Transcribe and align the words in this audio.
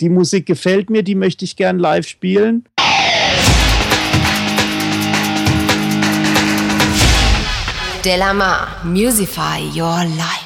die 0.00 0.08
Musik 0.08 0.46
gefällt 0.46 0.90
mir, 0.90 1.02
die 1.02 1.14
möchte 1.14 1.44
ich 1.44 1.56
gern 1.56 1.78
live 1.78 2.06
spielen. 2.06 2.64
Delamar, 8.04 8.68
Musify 8.84 9.60
Your 9.74 10.04
Life. 10.16 10.43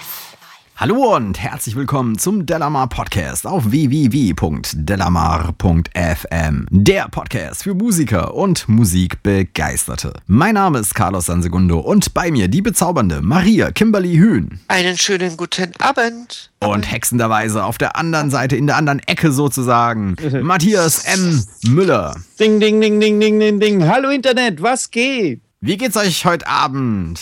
Hallo 0.81 1.17
und 1.17 1.41
herzlich 1.41 1.75
willkommen 1.75 2.19
zum 2.19 2.47
Delamar 2.47 2.89
Podcast 2.89 3.49
auf 3.49 3.73
www.delamar.fm. 3.73 6.67
Der 6.71 7.09
Podcast 7.09 7.65
für 7.65 7.75
Musiker 7.75 8.37
und 8.37 8.69
Musikbegeisterte. 8.69 10.13
Mein 10.29 10.55
Name 10.55 10.79
ist 10.79 10.95
Carlos 10.95 11.27
Sansegundo 11.27 11.81
und 11.81 12.15
bei 12.15 12.31
mir 12.31 12.47
die 12.47 12.63
bezaubernde 12.63 13.23
Maria 13.23 13.73
Kimberly 13.73 14.19
Hühn. 14.19 14.61
Einen 14.69 14.97
schönen 14.97 15.37
guten 15.37 15.73
Abend. 15.81 16.53
Und 16.61 16.89
hexenderweise 16.89 17.65
auf 17.65 17.77
der 17.77 17.97
anderen 17.97 18.31
Seite, 18.31 18.55
in 18.55 18.69
der 18.69 18.77
anderen 18.77 19.01
Ecke 19.01 19.33
sozusagen, 19.33 20.15
Matthias 20.43 21.03
M. 21.07 21.45
Müller. 21.65 22.15
Ding, 22.39 22.61
ding, 22.61 22.81
ding, 22.81 23.01
ding, 23.01 23.19
ding, 23.19 23.41
ding, 23.41 23.59
ding. 23.59 23.89
Hallo 23.89 24.11
Internet, 24.11 24.63
was 24.63 24.93
geht? 24.93 25.41
Wie 25.61 25.77
geht's 25.77 25.97
euch 25.97 26.25
heute 26.25 26.47
Abend? 26.47 27.19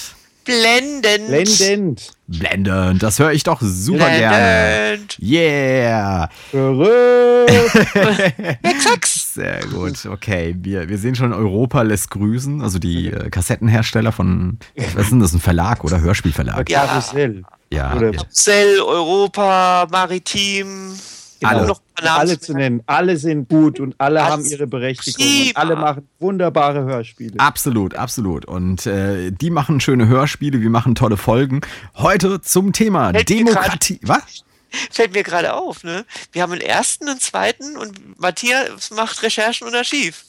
Blendend. 0.47 1.27
Blendend. 1.29 2.13
Blendend, 2.29 3.03
das 3.03 3.19
höre 3.19 3.33
ich 3.33 3.43
doch 3.43 3.61
super 3.61 4.07
Blendend. 4.07 5.19
gerne. 5.19 5.21
Yeah. 5.21 6.31
Exakt. 8.63 9.07
Sehr 9.07 9.61
gut, 9.67 10.07
okay. 10.07 10.55
Wir, 10.59 10.89
wir 10.89 10.99
sehen 10.99 11.15
schon, 11.15 11.33
Europa 11.33 11.83
lässt 11.83 12.11
grüßen. 12.11 12.63
Also 12.63 12.79
die 12.79 13.09
äh, 13.09 13.31
Kassettenhersteller 13.31 14.13
von, 14.13 14.59
was 14.95 15.11
denn 15.11 15.21
das, 15.21 15.33
ein 15.35 15.41
Verlag 15.41 15.85
oder 15.85 16.01
Hörspielverlag? 16.01 16.69
Ja. 16.71 16.87
Karussell. 16.87 17.43
Ja, 17.73 17.95
Oder- 17.95 18.15
ja. 18.15 18.23
Cell, 18.31 18.81
Europa, 18.81 19.87
Maritim. 19.91 20.95
Alle. 21.43 21.63
Um 21.63 21.67
noch 21.67 21.81
Alle 22.03 22.39
zu 22.39 22.53
nennen. 22.53 22.83
Alle 22.87 23.17
sind 23.17 23.49
gut 23.49 23.81
und 23.81 23.95
alle 23.99 24.25
haben 24.25 24.45
ihre 24.45 24.67
Berechtigung. 24.67 25.25
Und 25.49 25.57
alle 25.57 25.77
machen 25.77 26.09
wunderbare 26.19 26.85
Hörspiele. 26.85 27.39
Absolut, 27.39 27.95
absolut. 27.95 28.45
Und 28.45 28.87
äh, 28.87 29.31
die 29.31 29.51
machen 29.51 29.81
schöne 29.81 30.09
Hörspiele, 30.09 30.61
wir 30.61 30.71
machen 30.71 30.95
tolle 30.95 31.17
Folgen. 31.17 31.61
Heute 31.97 32.41
zum 32.41 32.73
Thema 32.73 33.13
mir 33.13 33.25
Demokratie. 33.25 34.01
Was? 34.03 34.45
Fällt 34.91 35.13
mir 35.15 35.23
gerade 35.23 35.55
auf, 35.55 35.85
ne? 35.85 36.05
Wir 36.33 36.43
haben 36.43 36.53
einen 36.53 36.61
ersten, 36.61 37.09
einen 37.09 37.21
zweiten 37.21 37.77
und 37.77 38.19
Matthias 38.21 38.91
macht 38.91 39.23
Recherchen 39.23 39.67
und 39.67 39.75
Archiv. 39.75 40.25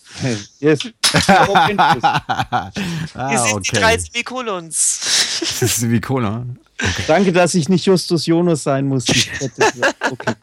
Yes. 0.60 0.80
Ah, 3.14 3.32
Wir 3.32 3.40
sind 3.40 3.68
die 3.68 3.72
drei 3.72 3.94
okay. 3.94 4.04
Semikolons. 4.12 5.00
Das 5.60 5.82
Danke, 7.08 7.32
dass 7.32 7.56
ich 7.56 7.70
nicht 7.70 7.86
Justus 7.86 8.26
Jonas 8.26 8.64
sein 8.64 8.88
muss. 8.88 9.06
die 9.06 9.20
Fette. 9.20 9.72
Okay. 10.12 10.34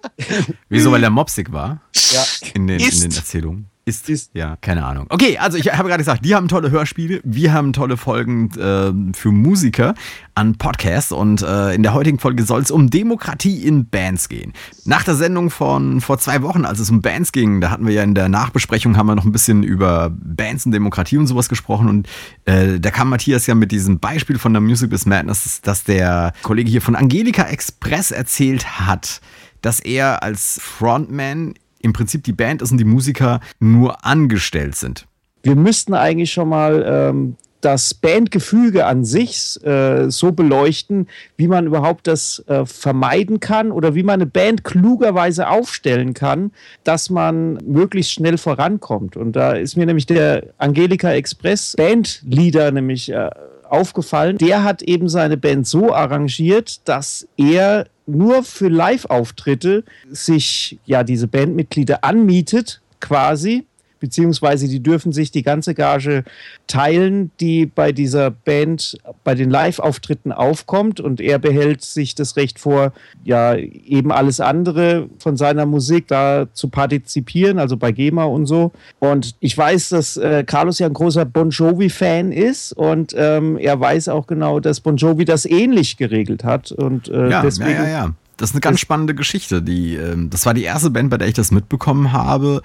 Wieso, 0.68 0.90
weil 0.90 1.00
der 1.00 1.10
mopsig 1.10 1.52
war? 1.52 1.80
Ja. 2.12 2.24
In 2.54 2.66
den, 2.66 2.80
in 2.80 3.00
den 3.00 3.12
Erzählungen. 3.12 3.66
Ist. 3.86 4.08
Ist. 4.08 4.30
Ja, 4.32 4.56
keine 4.62 4.86
Ahnung. 4.86 5.06
Okay, 5.10 5.36
also 5.36 5.58
ich 5.58 5.70
habe 5.70 5.88
gerade 5.88 5.98
gesagt, 5.98 6.24
die 6.24 6.34
haben 6.34 6.48
tolle 6.48 6.70
Hörspiele, 6.70 7.20
wir 7.22 7.52
haben 7.52 7.74
tolle 7.74 7.98
Folgen 7.98 8.50
äh, 8.52 9.14
für 9.14 9.30
Musiker 9.30 9.94
an 10.34 10.56
Podcasts 10.56 11.12
und 11.12 11.42
äh, 11.42 11.74
in 11.74 11.82
der 11.82 11.92
heutigen 11.92 12.18
Folge 12.18 12.44
soll 12.44 12.62
es 12.62 12.70
um 12.70 12.88
Demokratie 12.88 13.62
in 13.62 13.90
Bands 13.90 14.30
gehen. 14.30 14.54
Nach 14.86 15.02
der 15.02 15.14
Sendung 15.14 15.50
von 15.50 16.00
vor 16.00 16.18
zwei 16.18 16.40
Wochen, 16.40 16.64
als 16.64 16.78
es 16.78 16.88
um 16.88 17.02
Bands 17.02 17.30
ging, 17.30 17.60
da 17.60 17.70
hatten 17.70 17.86
wir 17.86 17.92
ja 17.92 18.02
in 18.02 18.14
der 18.14 18.30
Nachbesprechung, 18.30 18.96
haben 18.96 19.06
wir 19.06 19.16
noch 19.16 19.26
ein 19.26 19.32
bisschen 19.32 19.62
über 19.62 20.10
Bands 20.10 20.64
und 20.64 20.72
Demokratie 20.72 21.18
und 21.18 21.26
sowas 21.26 21.50
gesprochen 21.50 21.88
und 21.88 22.08
äh, 22.46 22.80
da 22.80 22.90
kam 22.90 23.10
Matthias 23.10 23.46
ja 23.46 23.54
mit 23.54 23.70
diesem 23.70 23.98
Beispiel 23.98 24.38
von 24.38 24.54
der 24.54 24.62
Music 24.62 24.92
is 24.92 25.04
Madness, 25.04 25.60
dass 25.60 25.84
der 25.84 26.32
Kollege 26.42 26.70
hier 26.70 26.80
von 26.80 26.96
Angelika 26.96 27.42
Express 27.42 28.12
erzählt 28.12 28.80
hat, 28.80 29.20
dass 29.60 29.80
er 29.80 30.22
als 30.22 30.58
Frontman 30.62 31.54
im 31.84 31.92
Prinzip 31.92 32.24
die 32.24 32.32
Band 32.32 32.62
ist 32.62 32.72
und 32.72 32.78
die 32.78 32.84
Musiker 32.84 33.40
nur 33.60 34.04
angestellt 34.04 34.74
sind. 34.74 35.06
Wir 35.42 35.54
müssten 35.54 35.92
eigentlich 35.92 36.32
schon 36.32 36.48
mal 36.48 36.84
ähm, 36.86 37.36
das 37.60 37.94
Bandgefüge 37.94 38.86
an 38.86 39.04
sich 39.04 39.62
äh, 39.64 40.10
so 40.10 40.32
beleuchten, 40.32 41.08
wie 41.36 41.48
man 41.48 41.66
überhaupt 41.66 42.06
das 42.06 42.42
äh, 42.46 42.66
vermeiden 42.66 43.40
kann 43.40 43.70
oder 43.70 43.94
wie 43.94 44.02
man 44.02 44.14
eine 44.14 44.26
Band 44.26 44.64
klugerweise 44.64 45.48
aufstellen 45.48 46.14
kann, 46.14 46.52
dass 46.84 47.10
man 47.10 47.58
möglichst 47.66 48.12
schnell 48.12 48.38
vorankommt. 48.38 49.16
Und 49.16 49.32
da 49.32 49.52
ist 49.52 49.76
mir 49.76 49.86
nämlich 49.86 50.06
der 50.06 50.44
Angelika 50.58 51.12
Express 51.12 51.74
Bandleader 51.76 52.70
nämlich 52.70 53.10
äh, 53.10 53.30
aufgefallen. 53.68 54.38
Der 54.38 54.62
hat 54.62 54.82
eben 54.82 55.08
seine 55.08 55.36
Band 55.36 55.66
so 55.66 55.92
arrangiert, 55.94 56.86
dass 56.88 57.26
er 57.36 57.86
nur 58.06 58.44
für 58.44 58.68
Live-Auftritte 58.68 59.84
sich 60.10 60.78
ja 60.84 61.04
diese 61.04 61.28
Bandmitglieder 61.28 62.04
anmietet, 62.04 62.80
quasi, 63.00 63.66
beziehungsweise 64.00 64.68
die 64.68 64.82
dürfen 64.82 65.12
sich 65.12 65.30
die 65.30 65.42
ganze 65.42 65.74
Gage 65.74 66.24
teilen, 66.66 67.30
die 67.40 67.66
bei 67.66 67.92
dieser 67.92 68.30
Band 68.30 68.98
bei 69.22 69.34
den 69.34 69.50
Live-Auftritten 69.50 70.32
aufkommt 70.32 71.00
und 71.00 71.20
er 71.20 71.38
behält 71.38 71.82
sich 71.82 72.14
das 72.14 72.36
Recht 72.36 72.58
vor, 72.58 72.92
ja 73.24 73.54
eben 73.56 74.12
alles 74.12 74.40
andere 74.40 75.08
von 75.18 75.36
seiner 75.36 75.66
Musik 75.66 76.08
da 76.08 76.46
zu 76.52 76.68
partizipieren, 76.68 77.58
also 77.58 77.76
bei 77.76 77.92
GEMA 77.92 78.24
und 78.24 78.46
so. 78.46 78.72
Und 78.98 79.34
ich 79.40 79.56
weiß, 79.56 79.90
dass 79.90 80.16
äh, 80.16 80.44
Carlos 80.44 80.78
ja 80.78 80.86
ein 80.86 80.94
großer 80.94 81.24
Bon 81.24 81.50
Jovi-Fan 81.50 82.32
ist 82.32 82.72
und 82.72 83.14
ähm, 83.16 83.56
er 83.56 83.78
weiß 83.78 84.08
auch 84.08 84.26
genau, 84.26 84.60
dass 84.60 84.80
Bon 84.80 84.96
Jovi 84.96 85.24
das 85.24 85.46
ähnlich 85.46 85.96
geregelt 85.96 86.44
hat 86.44 86.72
und 86.72 87.08
äh, 87.08 87.30
Ja, 87.30 87.42
deswegen 87.42 87.70
ja, 87.70 87.84
ja, 87.84 87.88
ja. 87.88 88.14
Das 88.36 88.50
ist 88.50 88.54
eine 88.54 88.60
ganz 88.62 88.80
spannende 88.80 89.14
Geschichte. 89.14 89.62
Die, 89.62 89.94
ähm, 89.94 90.28
das 90.30 90.44
war 90.44 90.54
die 90.54 90.64
erste 90.64 90.90
Band, 90.90 91.10
bei 91.10 91.18
der 91.18 91.28
ich 91.28 91.34
das 91.34 91.52
mitbekommen 91.52 92.12
habe. 92.12 92.62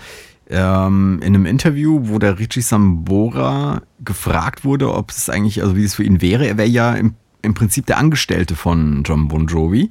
Ähm, 0.49 1.19
in 1.21 1.35
einem 1.35 1.45
Interview, 1.45 2.01
wo 2.03 2.17
der 2.17 2.39
Richie 2.39 2.61
Sambora 2.61 3.83
gefragt 4.03 4.65
wurde, 4.65 4.93
ob 4.93 5.11
es 5.11 5.29
eigentlich, 5.29 5.61
also 5.61 5.75
wie 5.75 5.83
es 5.83 5.93
für 5.93 6.03
ihn 6.03 6.21
wäre. 6.21 6.47
Er 6.47 6.57
wäre 6.57 6.67
ja 6.67 6.93
im, 6.95 7.13
im 7.43 7.53
Prinzip 7.53 7.85
der 7.85 7.97
Angestellte 7.97 8.55
von 8.55 9.03
John 9.03 9.27
Bon 9.27 9.45
Jovi. 9.45 9.89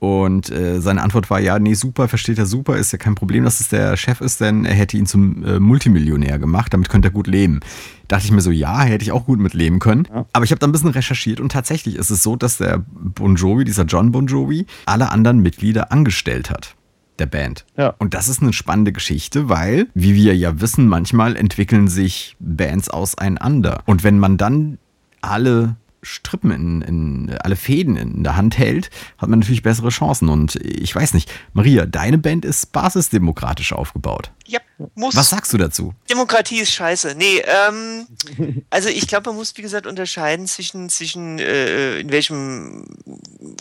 Und 0.00 0.50
äh, 0.50 0.80
seine 0.80 1.02
Antwort 1.02 1.28
war, 1.28 1.40
ja, 1.40 1.58
nee, 1.58 1.74
super, 1.74 2.08
versteht 2.08 2.38
er 2.38 2.46
super, 2.46 2.78
ist 2.78 2.90
ja 2.90 2.96
kein 2.96 3.14
Problem, 3.14 3.44
dass 3.44 3.60
es 3.60 3.68
der 3.68 3.98
Chef 3.98 4.22
ist, 4.22 4.40
denn 4.40 4.64
er 4.64 4.72
hätte 4.72 4.96
ihn 4.96 5.04
zum 5.04 5.44
äh, 5.44 5.60
Multimillionär 5.60 6.38
gemacht, 6.38 6.72
damit 6.72 6.88
könnte 6.88 7.08
er 7.08 7.12
gut 7.12 7.26
leben. 7.26 7.60
Dachte 8.08 8.24
ich 8.24 8.32
mir 8.32 8.40
so, 8.40 8.50
ja, 8.50 8.80
hätte 8.80 9.02
ich 9.02 9.12
auch 9.12 9.26
gut 9.26 9.38
mit 9.38 9.52
leben 9.52 9.78
können. 9.78 10.08
Aber 10.32 10.46
ich 10.46 10.52
habe 10.52 10.58
da 10.58 10.66
ein 10.66 10.72
bisschen 10.72 10.88
recherchiert 10.88 11.38
und 11.38 11.52
tatsächlich 11.52 11.96
ist 11.96 12.08
es 12.08 12.22
so, 12.22 12.34
dass 12.34 12.56
der 12.56 12.82
Bon 12.88 13.36
Jovi, 13.36 13.64
dieser 13.64 13.84
John 13.84 14.10
Bon 14.10 14.26
Jovi, 14.26 14.64
alle 14.86 15.10
anderen 15.10 15.40
Mitglieder 15.40 15.92
angestellt 15.92 16.48
hat. 16.48 16.76
Der 17.20 17.26
Band. 17.26 17.66
Ja. 17.76 17.94
Und 17.98 18.14
das 18.14 18.28
ist 18.28 18.40
eine 18.40 18.54
spannende 18.54 18.92
Geschichte, 18.92 19.50
weil, 19.50 19.88
wie 19.92 20.14
wir 20.14 20.34
ja 20.34 20.58
wissen, 20.62 20.88
manchmal 20.88 21.36
entwickeln 21.36 21.86
sich 21.86 22.34
Bands 22.40 22.88
auseinander. 22.88 23.82
Und 23.84 24.02
wenn 24.04 24.18
man 24.18 24.38
dann 24.38 24.78
alle 25.20 25.76
Strippen 26.02 26.50
in, 26.50 26.80
in 26.80 27.36
alle 27.40 27.56
Fäden 27.56 27.96
in 27.96 28.24
der 28.24 28.36
Hand 28.36 28.56
hält, 28.56 28.88
hat 29.18 29.28
man 29.28 29.40
natürlich 29.40 29.62
bessere 29.62 29.90
Chancen. 29.90 30.30
Und 30.30 30.56
ich 30.56 30.94
weiß 30.94 31.12
nicht, 31.12 31.30
Maria, 31.52 31.84
deine 31.84 32.16
Band 32.16 32.46
ist 32.46 32.72
basisdemokratisch 32.72 33.74
aufgebaut. 33.74 34.32
Ja, 34.50 34.60
muss. 34.96 35.14
Was 35.14 35.30
sagst 35.30 35.52
du 35.52 35.58
dazu? 35.58 35.94
Demokratie 36.10 36.58
ist 36.58 36.72
scheiße. 36.72 37.14
Nee, 37.16 37.40
ähm, 37.44 38.08
also 38.70 38.88
ich 38.88 39.06
glaube, 39.06 39.30
man 39.30 39.36
muss, 39.36 39.56
wie 39.56 39.62
gesagt, 39.62 39.86
unterscheiden 39.86 40.48
zwischen, 40.48 40.90
zwischen 40.90 41.38
äh, 41.38 42.00
in 42.00 42.10
welchem 42.10 42.84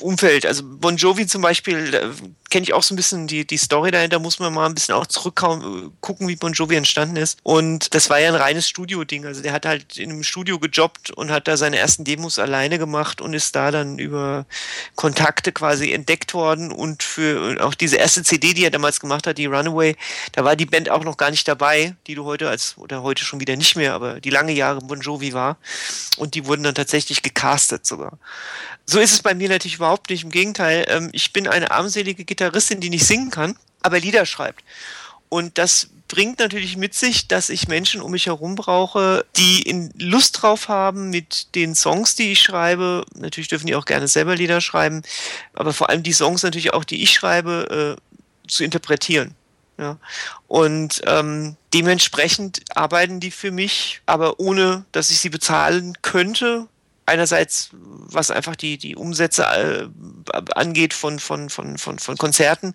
Umfeld. 0.02 0.48
Also 0.48 0.64
Bon 0.66 0.98
Jovi 0.98 1.28
zum 1.28 1.44
Beispiel, 1.44 1.92
da 1.92 2.10
kenne 2.50 2.64
ich 2.64 2.74
auch 2.74 2.82
so 2.82 2.96
ein 2.96 2.98
bisschen 2.98 3.28
die, 3.28 3.46
die 3.46 3.58
Story 3.58 3.92
dahinter, 3.92 4.18
muss 4.18 4.40
man 4.40 4.52
mal 4.52 4.66
ein 4.66 4.74
bisschen 4.74 4.96
auch 4.96 5.06
zurückgucken, 5.06 6.28
wie 6.28 6.36
Bon 6.36 6.54
Jovi 6.54 6.76
entstanden 6.76 7.18
ist. 7.18 7.38
Und 7.44 7.94
das 7.94 8.10
war 8.10 8.20
ja 8.20 8.30
ein 8.30 8.36
reines 8.36 8.68
Studio-Ding. 8.68 9.28
Also 9.28 9.44
der 9.44 9.54
hat 9.54 9.68
halt 9.68 9.98
in 9.98 10.10
einem 10.10 10.24
Studio 10.24 10.58
gejobbt 10.58 11.12
und 11.12 11.30
hat 11.30 11.48
da 11.48 11.56
seine 11.56 11.78
ersten 11.78 12.04
Demos 12.04 12.40
alleine 12.40 12.80
gemacht 12.80 13.22
und 13.22 13.36
ist 13.36 13.56
da 13.56 13.70
dann 13.70 14.00
über 14.00 14.48
Kontakte 14.96 15.52
quasi 15.52 15.92
entdeckt 15.92 16.34
worden 16.34 16.72
und 16.72 17.04
für 17.04 17.64
auch 17.64 17.76
diese 17.76 17.98
erste 17.98 18.24
CD, 18.24 18.54
die 18.54 18.64
er 18.64 18.72
damals 18.72 19.00
gemacht 19.00 19.28
hat, 19.28 19.38
die 19.38 19.46
Runaway, 19.46 19.96
da 20.32 20.44
war 20.44 20.56
die 20.56 20.66
Band 20.66 20.79
auch 20.88 21.04
noch 21.04 21.18
gar 21.18 21.32
nicht 21.32 21.48
dabei, 21.48 21.96
die 22.08 22.16
du 22.16 22.24
heute 22.24 22.48
als, 22.48 22.78
oder 22.78 23.04
heute 23.04 23.26
schon 23.26 23.42
wieder 23.42 23.58
nicht 23.58 23.76
mehr, 23.76 23.94
aber 23.94 24.22
die 24.22 24.30
lange 24.30 24.54
Jahre 24.54 24.80
Bon 24.80 25.02
Jovi 25.02 25.34
war. 25.34 25.58
Und 26.18 26.36
die 26.36 26.46
wurden 26.46 26.64
dann 26.64 26.76
tatsächlich 26.76 27.22
gecastet 27.22 27.86
sogar. 27.86 28.18
So 28.86 29.00
ist 29.00 29.12
es 29.12 29.22
bei 29.22 29.34
mir 29.34 29.50
natürlich 29.50 29.76
überhaupt 29.76 30.10
nicht. 30.10 30.24
Im 30.24 30.32
Gegenteil, 30.32 30.86
ähm, 30.88 31.10
ich 31.12 31.34
bin 31.34 31.48
eine 31.48 31.72
armselige 31.72 32.24
Gitarristin, 32.24 32.80
die 32.80 32.90
nicht 32.90 33.06
singen 33.06 33.32
kann, 33.32 33.58
aber 33.82 34.00
Lieder 34.00 34.26
schreibt. 34.26 34.64
Und 35.28 35.58
das 35.58 35.90
bringt 36.08 36.40
natürlich 36.40 36.76
mit 36.76 36.96
sich, 36.96 37.28
dass 37.28 37.50
ich 37.50 37.68
Menschen 37.68 38.02
um 38.02 38.12
mich 38.12 38.26
herum 38.26 38.56
brauche, 38.56 39.26
die 39.38 39.90
Lust 39.98 40.42
drauf 40.42 40.68
haben 40.68 41.12
mit 41.12 41.56
den 41.56 41.76
Songs, 41.76 42.16
die 42.16 42.32
ich 42.32 42.42
schreibe. 42.42 43.06
Natürlich 43.14 43.48
dürfen 43.48 43.68
die 43.68 43.76
auch 43.76 43.86
gerne 43.86 44.08
selber 44.08 44.36
Lieder 44.36 44.60
schreiben, 44.60 45.04
aber 45.54 45.72
vor 45.72 45.90
allem 45.90 46.04
die 46.04 46.12
Songs 46.12 46.44
natürlich 46.44 46.74
auch, 46.74 46.84
die 46.84 47.04
ich 47.04 47.14
schreibe, 47.14 47.96
äh, 47.98 48.50
zu 48.50 48.64
interpretieren. 48.64 49.36
Ja. 49.80 49.98
Und 50.48 51.02
ähm, 51.06 51.56
dementsprechend 51.74 52.62
arbeiten 52.76 53.22
die 53.22 53.32
für 53.32 53.52
mich, 53.52 54.02
aber 54.06 54.40
ohne 54.40 54.84
dass 54.92 55.10
ich 55.10 55.20
sie 55.20 55.30
bezahlen 55.30 55.98
könnte, 56.02 56.68
einerseits, 57.06 57.70
was 57.72 58.30
einfach 58.30 58.56
die, 58.56 58.78
die 58.78 58.96
Umsätze 58.96 59.44
äh, 59.44 59.88
angeht 60.54 60.94
von, 60.94 61.20
von, 61.20 61.50
von, 61.50 61.78
von, 61.78 61.98
von 61.98 62.18
Konzerten. 62.18 62.74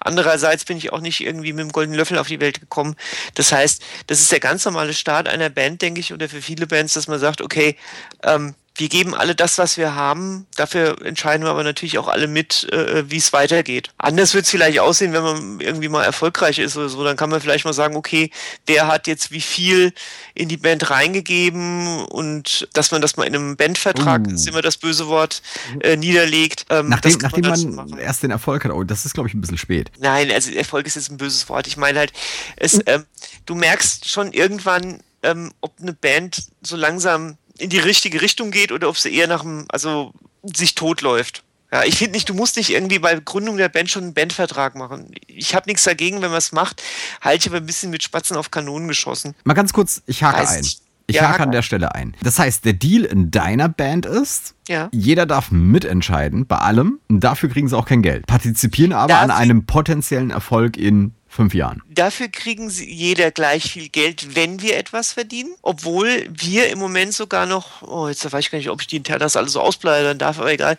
Andererseits 0.00 0.64
bin 0.64 0.76
ich 0.76 0.92
auch 0.92 1.00
nicht 1.00 1.20
irgendwie 1.20 1.52
mit 1.52 1.62
dem 1.62 1.72
goldenen 1.72 1.98
Löffel 1.98 2.18
auf 2.18 2.26
die 2.26 2.40
Welt 2.40 2.58
gekommen. 2.58 2.96
Das 3.34 3.52
heißt, 3.52 3.82
das 4.08 4.20
ist 4.20 4.32
der 4.32 4.40
ganz 4.40 4.64
normale 4.64 4.92
Start 4.92 5.28
einer 5.28 5.50
Band, 5.50 5.82
denke 5.82 6.00
ich, 6.00 6.12
oder 6.12 6.28
für 6.28 6.42
viele 6.42 6.66
Bands, 6.66 6.94
dass 6.94 7.06
man 7.06 7.20
sagt, 7.20 7.40
okay, 7.40 7.76
ähm, 8.24 8.54
wir 8.78 8.88
geben 8.88 9.14
alle 9.14 9.34
das, 9.34 9.58
was 9.58 9.76
wir 9.76 9.94
haben. 9.94 10.46
Dafür 10.56 11.04
entscheiden 11.04 11.44
wir 11.44 11.50
aber 11.50 11.64
natürlich 11.64 11.98
auch 11.98 12.08
alle 12.08 12.26
mit, 12.26 12.70
äh, 12.72 13.10
wie 13.10 13.16
es 13.16 13.32
weitergeht. 13.32 13.90
Anders 13.96 14.34
wird 14.34 14.44
es 14.44 14.50
vielleicht 14.50 14.80
aussehen, 14.80 15.12
wenn 15.12 15.22
man 15.22 15.60
irgendwie 15.60 15.88
mal 15.88 16.04
erfolgreich 16.04 16.58
ist 16.58 16.76
oder 16.76 16.88
so. 16.88 17.02
Dann 17.02 17.16
kann 17.16 17.30
man 17.30 17.40
vielleicht 17.40 17.64
mal 17.64 17.72
sagen, 17.72 17.96
okay, 17.96 18.30
wer 18.66 18.86
hat 18.86 19.06
jetzt 19.06 19.30
wie 19.30 19.40
viel 19.40 19.92
in 20.34 20.48
die 20.48 20.58
Band 20.58 20.90
reingegeben 20.90 22.04
und 22.04 22.68
dass 22.74 22.90
man 22.90 23.00
das 23.00 23.16
mal 23.16 23.24
in 23.24 23.34
einem 23.34 23.56
Bandvertrag, 23.56 24.26
uh. 24.26 24.30
ist 24.30 24.46
immer 24.46 24.62
das 24.62 24.76
böse 24.76 25.06
Wort, 25.06 25.42
äh, 25.80 25.96
niederlegt. 25.96 26.66
Ähm, 26.68 26.88
nachdem 26.88 27.18
nachdem 27.18 27.74
man, 27.74 27.98
erst 27.98 28.22
den 28.22 28.30
Erfolg 28.30 28.64
hat, 28.64 28.72
oh, 28.72 28.84
das 28.84 29.06
ist, 29.06 29.14
glaube 29.14 29.28
ich, 29.28 29.34
ein 29.34 29.40
bisschen 29.40 29.58
spät. 29.58 29.90
Nein, 29.98 30.30
also 30.30 30.50
Erfolg 30.52 30.86
ist 30.86 30.96
jetzt 30.96 31.10
ein 31.10 31.16
böses 31.16 31.48
Wort. 31.48 31.66
Ich 31.66 31.76
meine 31.76 31.98
halt, 31.98 32.12
es, 32.56 32.78
äh, 32.80 33.00
du 33.46 33.54
merkst 33.54 34.08
schon 34.08 34.32
irgendwann, 34.32 35.00
ähm, 35.22 35.52
ob 35.60 35.72
eine 35.80 35.92
Band 35.94 36.42
so 36.62 36.76
langsam 36.76 37.38
in 37.58 37.70
die 37.70 37.78
richtige 37.78 38.22
Richtung 38.22 38.50
geht 38.50 38.72
oder 38.72 38.88
ob 38.88 38.98
sie 38.98 39.14
eher 39.14 39.26
nach 39.26 39.42
dem, 39.42 39.66
also 39.68 40.12
sich 40.42 40.74
totläuft. 40.74 41.42
Ja, 41.72 41.82
ich 41.82 41.98
finde 41.98 42.12
nicht, 42.12 42.28
du 42.28 42.34
musst 42.34 42.56
nicht 42.56 42.70
irgendwie 42.70 43.00
bei 43.00 43.14
Gründung 43.16 43.56
der 43.56 43.68
Band 43.68 43.90
schon 43.90 44.04
einen 44.04 44.14
Bandvertrag 44.14 44.76
machen. 44.76 45.10
Ich 45.26 45.54
habe 45.54 45.68
nichts 45.68 45.82
dagegen, 45.82 46.22
wenn 46.22 46.30
man 46.30 46.38
es 46.38 46.52
macht, 46.52 46.82
halte 47.20 47.38
ich 47.38 47.48
aber 47.48 47.56
ein 47.56 47.66
bisschen 47.66 47.90
mit 47.90 48.02
Spatzen 48.02 48.36
auf 48.36 48.50
Kanonen 48.50 48.86
geschossen. 48.86 49.34
Mal 49.44 49.54
ganz 49.54 49.72
kurz, 49.72 50.02
ich 50.06 50.22
hake 50.22 50.38
Heißt, 50.38 50.56
ein. 50.58 50.86
Ich 51.08 51.16
ja, 51.16 51.28
hake 51.28 51.42
an 51.42 51.52
der 51.52 51.62
Stelle 51.62 51.94
ein. 51.94 52.16
Das 52.22 52.38
heißt, 52.38 52.64
der 52.64 52.72
Deal 52.72 53.04
in 53.04 53.30
deiner 53.30 53.68
Band 53.68 54.06
ist, 54.06 54.54
ja. 54.68 54.88
jeder 54.92 55.26
darf 55.26 55.50
mitentscheiden 55.50 56.46
bei 56.46 56.58
allem 56.58 57.00
und 57.08 57.20
dafür 57.20 57.48
kriegen 57.48 57.68
sie 57.68 57.76
auch 57.76 57.86
kein 57.86 58.02
Geld. 58.02 58.26
Partizipieren 58.26 58.92
aber 58.92 59.08
dafür, 59.08 59.24
an 59.24 59.30
einem 59.30 59.66
potenziellen 59.66 60.30
Erfolg 60.30 60.76
in 60.76 61.14
fünf 61.36 61.54
Jahren. 61.54 61.82
Dafür 61.88 62.28
kriegen 62.28 62.70
sie 62.70 62.90
jeder 62.90 63.30
gleich 63.30 63.70
viel 63.72 63.88
Geld, 63.88 64.34
wenn 64.34 64.60
wir 64.60 64.76
etwas 64.76 65.12
verdienen. 65.12 65.54
Obwohl 65.62 66.26
wir 66.28 66.68
im 66.70 66.78
Moment 66.78 67.14
sogar 67.14 67.46
noch, 67.46 67.82
oh, 67.82 68.08
jetzt 68.08 68.24
weiß 68.24 68.44
ich 68.44 68.50
gar 68.50 68.58
nicht, 68.58 68.70
ob 68.70 68.80
ich 68.80 68.88
die 68.88 69.02
das 69.02 69.36
alles 69.36 69.52
so 69.52 69.60
ausbleiben 69.60 70.18
darf, 70.18 70.38
aber 70.38 70.52
egal. 70.52 70.76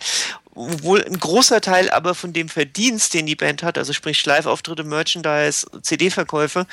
Obwohl 0.53 1.03
ein 1.05 1.19
großer 1.19 1.61
Teil 1.61 1.89
aber 1.91 2.15
von 2.15 2.33
dem 2.33 2.49
Verdienst, 2.49 3.13
den 3.13 3.27
die 3.27 3.35
Band 3.35 3.63
hat, 3.63 3.77
also 3.77 3.93
sprich 3.93 4.25
Live-Auftritte, 4.25 4.83
Merchandise, 4.83 5.67
CD-Verkäufe, 5.81 6.65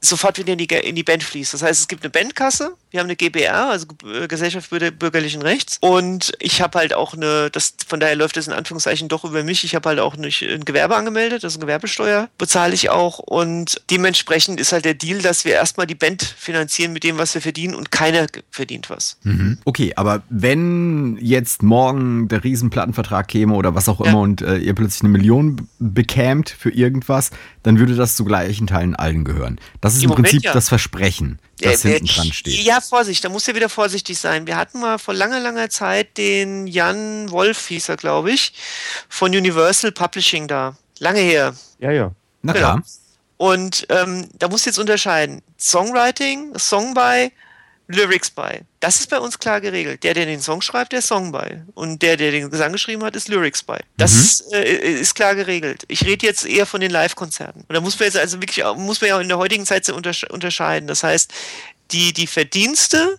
sofort 0.00 0.38
wieder 0.38 0.52
in 0.52 0.58
die, 0.58 0.66
in 0.66 0.96
die 0.96 1.02
Band 1.02 1.22
fließt. 1.22 1.54
Das 1.54 1.62
heißt, 1.62 1.80
es 1.80 1.88
gibt 1.88 2.02
eine 2.02 2.10
Bandkasse, 2.10 2.76
wir 2.94 3.00
haben 3.00 3.08
eine 3.08 3.16
GBR, 3.16 3.70
also 3.70 3.88
äh, 4.04 4.28
Gesellschaft 4.28 4.70
bürgerlichen 4.70 5.42
Rechts. 5.42 5.78
Und 5.80 6.32
ich 6.38 6.62
habe 6.62 6.78
halt 6.78 6.94
auch 6.94 7.14
eine, 7.14 7.50
das, 7.50 7.74
von 7.84 7.98
daher 7.98 8.14
läuft 8.14 8.36
das 8.36 8.46
in 8.46 8.52
Anführungszeichen 8.52 9.08
doch 9.08 9.24
über 9.24 9.42
mich. 9.42 9.64
Ich 9.64 9.74
habe 9.74 9.88
halt 9.88 9.98
auch 9.98 10.16
nicht 10.16 10.42
ein 10.42 10.64
Gewerbe 10.64 10.94
angemeldet, 10.94 11.44
eine 11.44 11.52
Gewerbesteuer, 11.58 12.28
bezahle 12.38 12.72
ich 12.72 12.90
auch. 12.90 13.18
Und 13.18 13.82
dementsprechend 13.90 14.60
ist 14.60 14.70
halt 14.70 14.84
der 14.84 14.94
Deal, 14.94 15.20
dass 15.20 15.44
wir 15.44 15.54
erstmal 15.54 15.88
die 15.88 15.96
Band 15.96 16.22
finanzieren 16.22 16.92
mit 16.92 17.02
dem, 17.02 17.18
was 17.18 17.34
wir 17.34 17.42
verdienen 17.42 17.74
und 17.74 17.90
keiner 17.90 18.28
verdient 18.52 18.88
was. 18.90 19.18
Mhm. 19.24 19.58
Okay, 19.64 19.92
aber 19.96 20.22
wenn 20.30 21.18
jetzt 21.20 21.64
morgen 21.64 22.28
der 22.28 22.44
Riesenplattenvertrag 22.44 23.26
käme 23.26 23.54
oder 23.54 23.74
was 23.74 23.88
auch 23.88 24.00
immer 24.02 24.10
ja. 24.10 24.18
und 24.18 24.40
äh, 24.40 24.58
ihr 24.58 24.74
plötzlich 24.74 25.02
eine 25.02 25.10
Million 25.10 25.66
bekämt 25.80 26.48
für 26.48 26.70
irgendwas, 26.70 27.32
dann 27.64 27.76
würde 27.80 27.96
das 27.96 28.14
zu 28.14 28.24
gleichen 28.24 28.68
Teilen 28.68 28.94
allen 28.94 29.24
gehören. 29.24 29.58
Das 29.80 29.96
ist 29.96 30.04
im, 30.04 30.10
im 30.10 30.14
Prinzip 30.14 30.44
ja. 30.44 30.52
das 30.52 30.68
Versprechen, 30.68 31.40
das 31.64 31.84
äh, 31.84 31.92
hinten 31.92 32.06
dran 32.06 32.32
steht. 32.32 32.64
Ja, 32.64 32.80
Vorsicht, 32.80 33.24
da 33.24 33.28
muss 33.28 33.46
ja 33.46 33.54
wieder 33.54 33.68
vorsichtig 33.68 34.18
sein. 34.18 34.46
Wir 34.46 34.56
hatten 34.56 34.80
mal 34.80 34.98
vor 34.98 35.14
langer, 35.14 35.40
langer 35.40 35.70
Zeit 35.70 36.16
den 36.16 36.66
Jan 36.66 37.30
Wolf, 37.30 37.66
hieß 37.68 37.88
er, 37.88 37.96
glaube 37.96 38.32
ich, 38.32 38.52
von 39.08 39.34
Universal 39.34 39.92
Publishing 39.92 40.48
da. 40.48 40.76
Lange 40.98 41.20
her. 41.20 41.54
Ja, 41.78 41.90
ja. 41.90 42.12
Na 42.42 42.52
genau. 42.52 42.72
klar. 42.72 42.82
Und 43.36 43.86
ähm, 43.88 44.28
da 44.38 44.48
muss 44.48 44.64
jetzt 44.64 44.78
unterscheiden. 44.78 45.42
Songwriting, 45.58 46.56
Song 46.58 46.94
by, 46.94 47.32
Lyrics 47.86 48.30
bei. 48.30 48.62
Das 48.80 49.00
ist 49.00 49.10
bei 49.10 49.18
uns 49.18 49.38
klar 49.38 49.60
geregelt. 49.60 50.02
Der, 50.04 50.14
der 50.14 50.26
den 50.26 50.40
Song 50.40 50.62
schreibt, 50.62 50.92
der 50.92 51.02
Song 51.02 51.32
bei. 51.32 51.62
Und 51.74 52.02
der, 52.02 52.16
der 52.16 52.30
den 52.30 52.50
Gesang 52.50 52.72
geschrieben 52.72 53.04
hat, 53.04 53.14
ist 53.14 53.28
Lyrics 53.28 53.62
bei. 53.62 53.80
Das 53.96 54.44
mhm. 54.46 54.54
äh, 54.54 54.92
ist 55.00 55.14
klar 55.14 55.34
geregelt. 55.34 55.84
Ich 55.88 56.04
rede 56.04 56.26
jetzt 56.26 56.46
eher 56.46 56.66
von 56.66 56.80
den 56.80 56.90
Live-Konzerten. 56.90 57.64
Und 57.68 57.74
da 57.74 57.80
muss 57.80 57.98
man 57.98 58.06
jetzt 58.06 58.16
also 58.16 58.40
wirklich, 58.40 58.64
muss 58.76 59.00
man 59.00 59.08
ja 59.08 59.16
auch 59.16 59.20
in 59.20 59.28
der 59.28 59.38
heutigen 59.38 59.66
Zeit 59.66 59.84
so 59.84 59.94
unterscheiden. 59.94 60.86
Das 60.86 61.02
heißt, 61.02 61.32
die, 61.90 62.12
die 62.12 62.26
Verdienste 62.26 63.18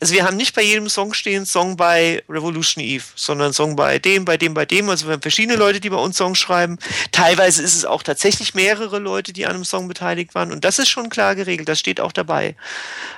also 0.00 0.14
wir 0.14 0.24
haben 0.24 0.36
nicht 0.36 0.54
bei 0.54 0.62
jedem 0.62 0.88
Song 0.88 1.14
stehen 1.14 1.46
Song 1.46 1.76
bei 1.76 2.22
Revolution 2.28 2.82
Eve, 2.82 3.04
sondern 3.14 3.52
Song 3.52 3.76
bei 3.76 3.98
dem, 3.98 4.24
bei 4.24 4.36
dem, 4.36 4.54
bei 4.54 4.66
dem. 4.66 4.88
Also 4.88 5.06
wir 5.06 5.14
haben 5.14 5.22
verschiedene 5.22 5.56
Leute, 5.56 5.80
die 5.80 5.90
bei 5.90 5.96
uns 5.96 6.16
Songs 6.16 6.38
schreiben. 6.38 6.78
Teilweise 7.12 7.62
ist 7.62 7.74
es 7.74 7.84
auch 7.84 8.02
tatsächlich 8.02 8.54
mehrere 8.54 8.98
Leute, 8.98 9.32
die 9.32 9.46
an 9.46 9.54
einem 9.54 9.64
Song 9.64 9.88
beteiligt 9.88 10.34
waren. 10.34 10.52
Und 10.52 10.64
das 10.64 10.78
ist 10.78 10.88
schon 10.88 11.08
klar 11.08 11.34
geregelt, 11.34 11.68
das 11.68 11.78
steht 11.78 12.00
auch 12.00 12.12
dabei. 12.12 12.56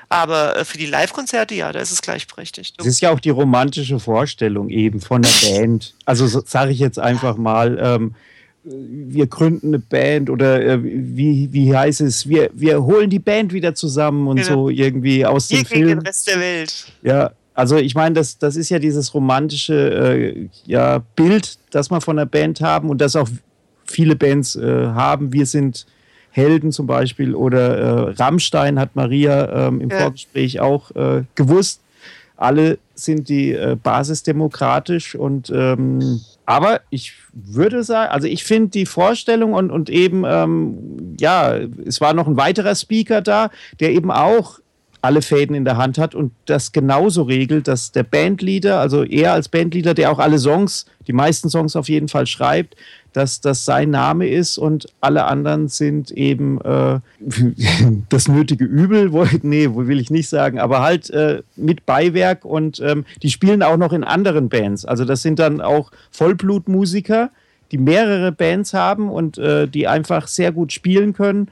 Aber 0.08 0.56
äh, 0.56 0.64
für 0.64 0.78
die 0.78 0.86
Live-Konzerte, 0.86 1.54
ja, 1.54 1.72
da 1.72 1.80
ist 1.80 1.90
es 1.90 2.02
gleichberechtigt. 2.02 2.78
Das 2.78 2.86
ist 2.86 3.00
ja 3.00 3.10
auch 3.10 3.20
die 3.20 3.30
romantische 3.30 3.98
Vorstellung 3.98 4.70
eben 4.70 5.00
von 5.00 5.22
der 5.22 5.30
Band. 5.42 5.94
Also 6.04 6.26
so, 6.26 6.42
sage 6.44 6.72
ich 6.72 6.78
jetzt 6.78 6.98
einfach 6.98 7.36
mal, 7.36 7.78
ähm, 7.80 8.14
wir 8.66 9.26
gründen 9.26 9.68
eine 9.68 9.78
Band 9.78 10.28
oder 10.28 10.60
äh, 10.60 10.78
wie, 10.82 11.48
wie 11.52 11.74
heißt 11.74 12.00
es, 12.00 12.28
wir, 12.28 12.50
wir 12.52 12.82
holen 12.82 13.10
die 13.10 13.18
Band 13.18 13.52
wieder 13.52 13.74
zusammen 13.74 14.26
und 14.26 14.36
genau. 14.36 14.48
so 14.48 14.70
irgendwie 14.70 15.24
aus 15.24 15.50
wir 15.50 15.58
dem 15.58 15.66
Film. 15.66 15.88
den 15.88 15.98
Rest 16.00 16.28
der 16.28 16.40
Welt. 16.40 16.92
Ja, 17.02 17.30
also 17.54 17.76
ich 17.76 17.94
meine, 17.94 18.14
das, 18.14 18.38
das 18.38 18.56
ist 18.56 18.68
ja 18.68 18.78
dieses 18.78 19.14
romantische 19.14 19.74
äh, 19.74 20.48
ja, 20.64 20.98
Bild, 21.14 21.58
das 21.70 21.90
wir 21.90 22.00
von 22.00 22.16
der 22.16 22.26
Band 22.26 22.60
haben 22.60 22.90
und 22.90 23.00
das 23.00 23.16
auch 23.16 23.28
viele 23.84 24.16
Bands 24.16 24.56
äh, 24.56 24.86
haben. 24.88 25.32
Wir 25.32 25.46
sind 25.46 25.86
Helden 26.30 26.72
zum 26.72 26.86
Beispiel 26.86 27.34
oder 27.34 27.78
äh, 27.78 28.10
Rammstein 28.18 28.78
hat 28.78 28.94
Maria 28.94 29.68
ähm, 29.68 29.80
im 29.80 29.90
ja. 29.90 30.00
Vorgespräch 30.00 30.60
auch 30.60 30.90
äh, 30.90 31.22
gewusst. 31.34 31.80
Alle 32.36 32.78
sind 32.94 33.28
die 33.28 33.52
äh, 33.52 33.76
basisdemokratisch 33.82 35.14
und 35.14 35.50
ähm, 35.54 36.20
aber 36.46 36.80
ich 36.90 37.12
würde 37.32 37.82
sagen, 37.82 38.12
also 38.12 38.28
ich 38.28 38.44
finde 38.44 38.70
die 38.70 38.86
Vorstellung 38.86 39.52
und, 39.52 39.70
und 39.70 39.90
eben, 39.90 40.24
ähm, 40.24 41.16
ja, 41.18 41.56
es 41.84 42.00
war 42.00 42.14
noch 42.14 42.28
ein 42.28 42.36
weiterer 42.36 42.74
Speaker 42.74 43.20
da, 43.20 43.50
der 43.80 43.90
eben 43.90 44.12
auch 44.12 44.60
alle 45.06 45.22
Fäden 45.22 45.54
in 45.54 45.64
der 45.64 45.76
Hand 45.76 45.98
hat 45.98 46.16
und 46.16 46.32
das 46.46 46.72
genauso 46.72 47.22
regelt, 47.22 47.68
dass 47.68 47.92
der 47.92 48.02
Bandleader, 48.02 48.80
also 48.80 49.04
er 49.04 49.34
als 49.34 49.48
Bandleader, 49.48 49.94
der 49.94 50.10
auch 50.10 50.18
alle 50.18 50.40
Songs, 50.40 50.86
die 51.06 51.12
meisten 51.12 51.48
Songs 51.48 51.76
auf 51.76 51.88
jeden 51.88 52.08
Fall 52.08 52.26
schreibt, 52.26 52.74
dass 53.12 53.40
das 53.40 53.64
sein 53.64 53.90
Name 53.90 54.28
ist 54.28 54.58
und 54.58 54.88
alle 55.00 55.26
anderen 55.26 55.68
sind 55.68 56.10
eben 56.10 56.60
äh, 56.62 56.98
das 58.08 58.26
nötige 58.26 58.64
Übel, 58.64 59.12
wo, 59.12 59.24
nee, 59.42 59.68
wo 59.70 59.86
will 59.86 60.00
ich 60.00 60.10
nicht 60.10 60.28
sagen, 60.28 60.58
aber 60.58 60.82
halt 60.82 61.08
äh, 61.10 61.44
mit 61.54 61.86
Beiwerk 61.86 62.44
und 62.44 62.80
ähm, 62.80 63.04
die 63.22 63.30
spielen 63.30 63.62
auch 63.62 63.76
noch 63.76 63.92
in 63.92 64.02
anderen 64.02 64.48
Bands. 64.48 64.84
Also 64.84 65.04
das 65.04 65.22
sind 65.22 65.38
dann 65.38 65.60
auch 65.60 65.92
Vollblutmusiker, 66.10 67.30
die 67.70 67.78
mehrere 67.78 68.32
Bands 68.32 68.74
haben 68.74 69.08
und 69.08 69.38
äh, 69.38 69.68
die 69.68 69.86
einfach 69.86 70.26
sehr 70.26 70.50
gut 70.50 70.72
spielen 70.72 71.12
können. 71.12 71.48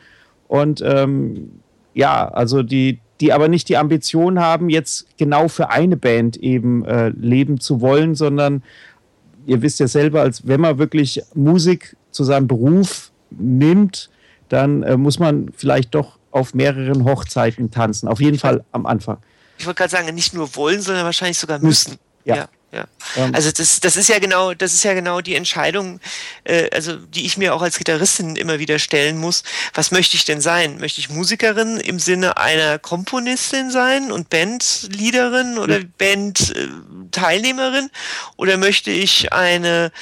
Und 0.48 0.82
ähm, 0.84 1.60
ja, 1.94 2.26
also 2.28 2.64
die, 2.64 2.98
die 3.24 3.32
aber 3.32 3.48
nicht 3.48 3.70
die 3.70 3.78
Ambition 3.78 4.38
haben, 4.38 4.68
jetzt 4.68 5.06
genau 5.16 5.48
für 5.48 5.70
eine 5.70 5.96
Band 5.96 6.36
eben 6.36 6.84
äh, 6.84 7.08
leben 7.08 7.58
zu 7.58 7.80
wollen, 7.80 8.14
sondern 8.14 8.62
ihr 9.46 9.62
wisst 9.62 9.80
ja 9.80 9.88
selber, 9.88 10.20
als 10.20 10.46
wenn 10.46 10.60
man 10.60 10.76
wirklich 10.76 11.22
Musik 11.32 11.96
zu 12.10 12.22
seinem 12.22 12.48
Beruf 12.48 13.12
nimmt, 13.30 14.10
dann 14.50 14.82
äh, 14.82 14.98
muss 14.98 15.18
man 15.18 15.50
vielleicht 15.56 15.94
doch 15.94 16.18
auf 16.32 16.52
mehreren 16.52 17.06
Hochzeiten 17.06 17.70
tanzen. 17.70 18.08
Auf 18.08 18.20
jeden 18.20 18.38
Fall 18.38 18.62
am 18.72 18.84
Anfang. 18.84 19.16
Ich 19.56 19.64
wollte 19.64 19.78
gerade 19.78 19.90
sagen, 19.90 20.14
nicht 20.14 20.34
nur 20.34 20.54
wollen, 20.54 20.82
sondern 20.82 21.06
wahrscheinlich 21.06 21.38
sogar 21.38 21.58
müssen. 21.60 21.96
Ja. 22.26 22.36
ja. 22.36 22.48
Ja. 22.74 22.86
Ähm. 23.16 23.34
Also 23.34 23.52
das, 23.52 23.78
das 23.80 23.96
ist 23.96 24.08
ja 24.08 24.18
genau, 24.18 24.52
das 24.52 24.74
ist 24.74 24.82
ja 24.82 24.94
genau 24.94 25.20
die 25.20 25.36
Entscheidung, 25.36 26.00
äh, 26.42 26.68
also 26.72 26.96
die 26.96 27.24
ich 27.24 27.36
mir 27.36 27.54
auch 27.54 27.62
als 27.62 27.78
Gitarristin 27.78 28.34
immer 28.36 28.58
wieder 28.58 28.78
stellen 28.78 29.16
muss. 29.16 29.44
Was 29.74 29.92
möchte 29.92 30.16
ich 30.16 30.24
denn 30.24 30.40
sein? 30.40 30.78
Möchte 30.78 31.00
ich 31.00 31.08
Musikerin 31.08 31.78
im 31.78 32.00
Sinne 32.00 32.36
einer 32.36 32.80
Komponistin 32.80 33.70
sein 33.70 34.10
und 34.10 34.28
Bandleaderin 34.28 35.58
oder 35.58 35.78
ja. 35.78 35.84
Bandteilnehmerin? 35.98 37.90
Oder 38.36 38.56
möchte 38.56 38.90
ich 38.90 39.32
eine 39.32 39.92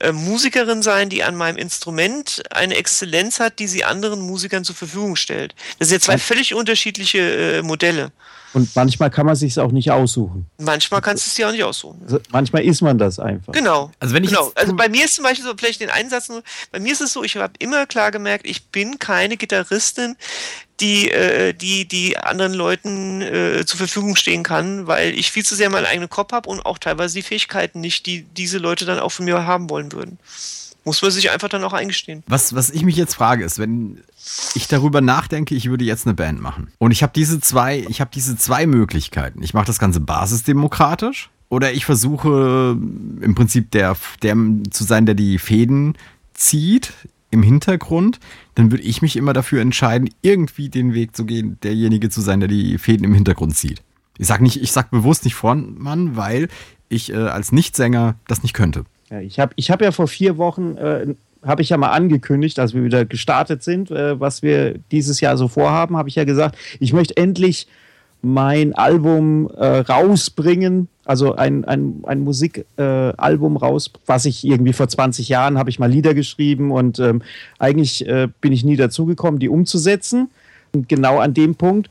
äh, 0.00 0.10
Musikerin 0.10 0.82
sein, 0.82 1.08
die 1.08 1.22
an 1.22 1.36
meinem 1.36 1.56
Instrument 1.56 2.42
eine 2.50 2.74
Exzellenz 2.74 3.38
hat, 3.38 3.60
die 3.60 3.68
sie 3.68 3.84
anderen 3.84 4.20
Musikern 4.20 4.64
zur 4.64 4.74
Verfügung 4.74 5.14
stellt? 5.14 5.54
Das 5.78 5.88
sind 5.88 6.02
ja 6.02 6.04
zwei 6.04 6.18
völlig 6.18 6.54
unterschiedliche 6.54 7.58
äh, 7.58 7.62
Modelle. 7.62 8.10
Und 8.52 8.74
manchmal 8.74 9.10
kann 9.10 9.26
man 9.26 9.36
sich 9.36 9.58
auch 9.58 9.72
nicht 9.72 9.90
aussuchen. 9.90 10.46
Manchmal 10.58 11.00
kannst 11.00 11.26
du 11.26 11.28
es 11.28 11.34
dir 11.34 11.48
auch 11.48 11.52
nicht 11.52 11.64
aussuchen. 11.64 12.00
Also 12.04 12.20
manchmal 12.30 12.64
ist 12.64 12.80
man 12.80 12.98
das 12.98 13.18
einfach. 13.18 13.52
Genau. 13.52 13.90
Also 14.00 14.14
wenn 14.14 14.24
ich 14.24 14.30
genau. 14.30 14.50
also 14.54 14.74
bei 14.74 14.88
mir 14.88 15.04
ist 15.04 15.14
zum 15.14 15.24
Beispiel 15.24 15.44
so 15.44 15.52
vielleicht 15.56 15.80
den 15.80 15.90
Einsatz 15.90 16.28
nur. 16.28 16.42
Bei 16.72 16.80
mir 16.80 16.92
ist 16.92 17.00
es 17.00 17.12
so, 17.12 17.22
ich 17.22 17.36
habe 17.36 17.52
immer 17.58 17.86
klar 17.86 18.10
gemerkt, 18.10 18.46
ich 18.46 18.66
bin 18.68 18.98
keine 18.98 19.36
Gitarristin, 19.36 20.16
die, 20.80 21.10
äh, 21.10 21.52
die, 21.54 21.86
die 21.86 22.18
anderen 22.18 22.54
Leuten 22.54 23.22
äh, 23.22 23.64
zur 23.66 23.78
Verfügung 23.78 24.16
stehen 24.16 24.42
kann, 24.42 24.86
weil 24.86 25.18
ich 25.18 25.30
viel 25.30 25.44
zu 25.44 25.54
sehr 25.54 25.70
meinen 25.70 25.86
eigenen 25.86 26.10
Kopf 26.10 26.32
habe 26.32 26.48
und 26.48 26.64
auch 26.64 26.78
teilweise 26.78 27.14
die 27.14 27.22
Fähigkeiten 27.22 27.80
nicht, 27.80 28.06
die 28.06 28.22
diese 28.22 28.58
Leute 28.58 28.84
dann 28.84 28.98
auch 28.98 29.12
von 29.12 29.24
mir 29.24 29.46
haben 29.46 29.70
wollen 29.70 29.92
würden. 29.92 30.18
Muss 30.86 31.02
man 31.02 31.10
sich 31.10 31.32
einfach 31.32 31.48
dann 31.48 31.64
auch 31.64 31.72
eingestehen. 31.72 32.22
Was, 32.28 32.54
was 32.54 32.70
ich 32.70 32.84
mich 32.84 32.96
jetzt 32.96 33.14
frage, 33.14 33.44
ist, 33.44 33.58
wenn 33.58 33.98
ich 34.54 34.68
darüber 34.68 35.00
nachdenke, 35.00 35.56
ich 35.56 35.68
würde 35.68 35.84
jetzt 35.84 36.06
eine 36.06 36.14
Band 36.14 36.40
machen. 36.40 36.68
Und 36.78 36.92
ich 36.92 37.02
habe 37.02 37.12
diese 37.12 37.40
zwei, 37.40 37.84
ich 37.88 38.00
habe 38.00 38.12
diese 38.14 38.36
zwei 38.36 38.66
Möglichkeiten. 38.66 39.42
Ich 39.42 39.52
mache 39.52 39.66
das 39.66 39.80
Ganze 39.80 39.98
basisdemokratisch 39.98 41.28
oder 41.48 41.72
ich 41.72 41.84
versuche 41.84 42.78
im 43.20 43.34
Prinzip 43.34 43.72
der, 43.72 43.96
der 44.22 44.36
zu 44.70 44.84
sein, 44.84 45.06
der 45.06 45.16
die 45.16 45.40
Fäden 45.40 45.98
zieht 46.34 46.92
im 47.32 47.42
Hintergrund, 47.42 48.20
dann 48.54 48.70
würde 48.70 48.84
ich 48.84 49.02
mich 49.02 49.16
immer 49.16 49.32
dafür 49.32 49.62
entscheiden, 49.62 50.08
irgendwie 50.22 50.68
den 50.68 50.94
Weg 50.94 51.16
zu 51.16 51.24
gehen, 51.24 51.58
derjenige 51.64 52.10
zu 52.10 52.20
sein, 52.20 52.38
der 52.38 52.48
die 52.48 52.78
Fäden 52.78 53.02
im 53.02 53.12
Hintergrund 53.12 53.56
zieht. 53.56 53.82
Ich 54.18 54.28
sage 54.28 54.44
nicht, 54.44 54.62
ich 54.62 54.70
sag 54.70 54.92
bewusst 54.92 55.24
nicht 55.24 55.34
Frontmann, 55.34 56.16
weil 56.16 56.48
ich 56.88 57.12
äh, 57.12 57.16
als 57.16 57.50
Nichtsänger 57.50 58.14
das 58.28 58.44
nicht 58.44 58.54
könnte. 58.54 58.84
Ja, 59.10 59.20
ich 59.20 59.38
habe 59.38 59.52
ich 59.56 59.70
hab 59.70 59.80
ja 59.82 59.92
vor 59.92 60.08
vier 60.08 60.36
Wochen 60.36 60.76
äh, 60.76 61.14
habe 61.44 61.62
ich 61.62 61.68
ja 61.68 61.76
mal 61.76 61.90
angekündigt, 61.90 62.58
als 62.58 62.74
wir 62.74 62.82
wieder 62.82 63.04
gestartet 63.04 63.62
sind, 63.62 63.90
äh, 63.90 64.18
was 64.18 64.42
wir 64.42 64.78
dieses 64.90 65.20
Jahr 65.20 65.36
so 65.36 65.48
vorhaben, 65.48 65.96
habe 65.96 66.08
ich 66.08 66.16
ja 66.16 66.24
gesagt, 66.24 66.56
ich 66.80 66.92
möchte 66.92 67.16
endlich 67.16 67.66
mein 68.22 68.74
Album 68.74 69.48
äh, 69.56 69.64
rausbringen, 69.64 70.88
also 71.04 71.36
ein, 71.36 71.64
ein, 71.64 72.02
ein 72.04 72.20
Musikalbum 72.20 73.56
äh, 73.56 73.58
raus, 73.58 73.92
was 74.06 74.24
ich 74.24 74.44
irgendwie 74.44 74.72
vor 74.72 74.88
20 74.88 75.28
Jahren 75.28 75.58
habe 75.58 75.70
ich 75.70 75.78
mal 75.78 75.90
Lieder 75.90 76.14
geschrieben 76.14 76.72
und 76.72 76.98
ähm, 76.98 77.22
eigentlich 77.58 78.06
äh, 78.08 78.28
bin 78.40 78.52
ich 78.52 78.64
nie 78.64 78.76
dazu 78.76 79.06
gekommen, 79.06 79.38
die 79.38 79.48
umzusetzen. 79.48 80.30
Und 80.72 80.88
genau 80.88 81.18
an 81.18 81.34
dem 81.34 81.54
Punkt 81.54 81.88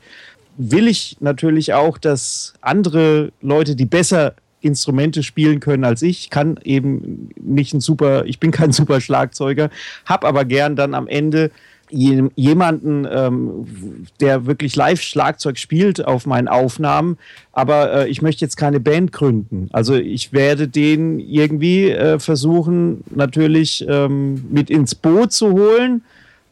will 0.58 0.88
ich 0.88 1.16
natürlich 1.20 1.72
auch, 1.72 1.96
dass 1.96 2.54
andere 2.60 3.32
Leute, 3.40 3.74
die 3.74 3.86
besser 3.86 4.34
Instrumente 4.66 5.22
spielen 5.22 5.60
können 5.60 5.84
als 5.84 6.02
ich, 6.02 6.30
kann 6.30 6.58
eben 6.64 7.30
nicht 7.40 7.72
ein 7.74 7.80
super, 7.80 8.24
ich 8.26 8.40
bin 8.40 8.50
kein 8.50 8.72
super 8.72 9.00
Schlagzeuger, 9.00 9.70
habe 10.04 10.26
aber 10.26 10.44
gern 10.44 10.76
dann 10.76 10.94
am 10.94 11.06
Ende 11.06 11.50
jemanden, 11.90 13.06
ähm, 13.10 14.06
der 14.20 14.46
wirklich 14.46 14.74
live 14.74 15.00
Schlagzeug 15.00 15.56
spielt 15.56 16.04
auf 16.04 16.26
meinen 16.26 16.48
Aufnahmen, 16.48 17.16
aber 17.52 17.92
äh, 17.92 18.08
ich 18.08 18.22
möchte 18.22 18.44
jetzt 18.44 18.56
keine 18.56 18.80
Band 18.80 19.12
gründen. 19.12 19.68
Also 19.72 19.94
ich 19.94 20.32
werde 20.32 20.66
den 20.66 21.20
irgendwie 21.20 21.90
äh, 21.90 22.18
versuchen, 22.18 23.04
natürlich 23.14 23.86
ähm, 23.88 24.44
mit 24.50 24.68
ins 24.68 24.94
Boot 24.96 25.32
zu 25.32 25.52
holen. 25.52 26.02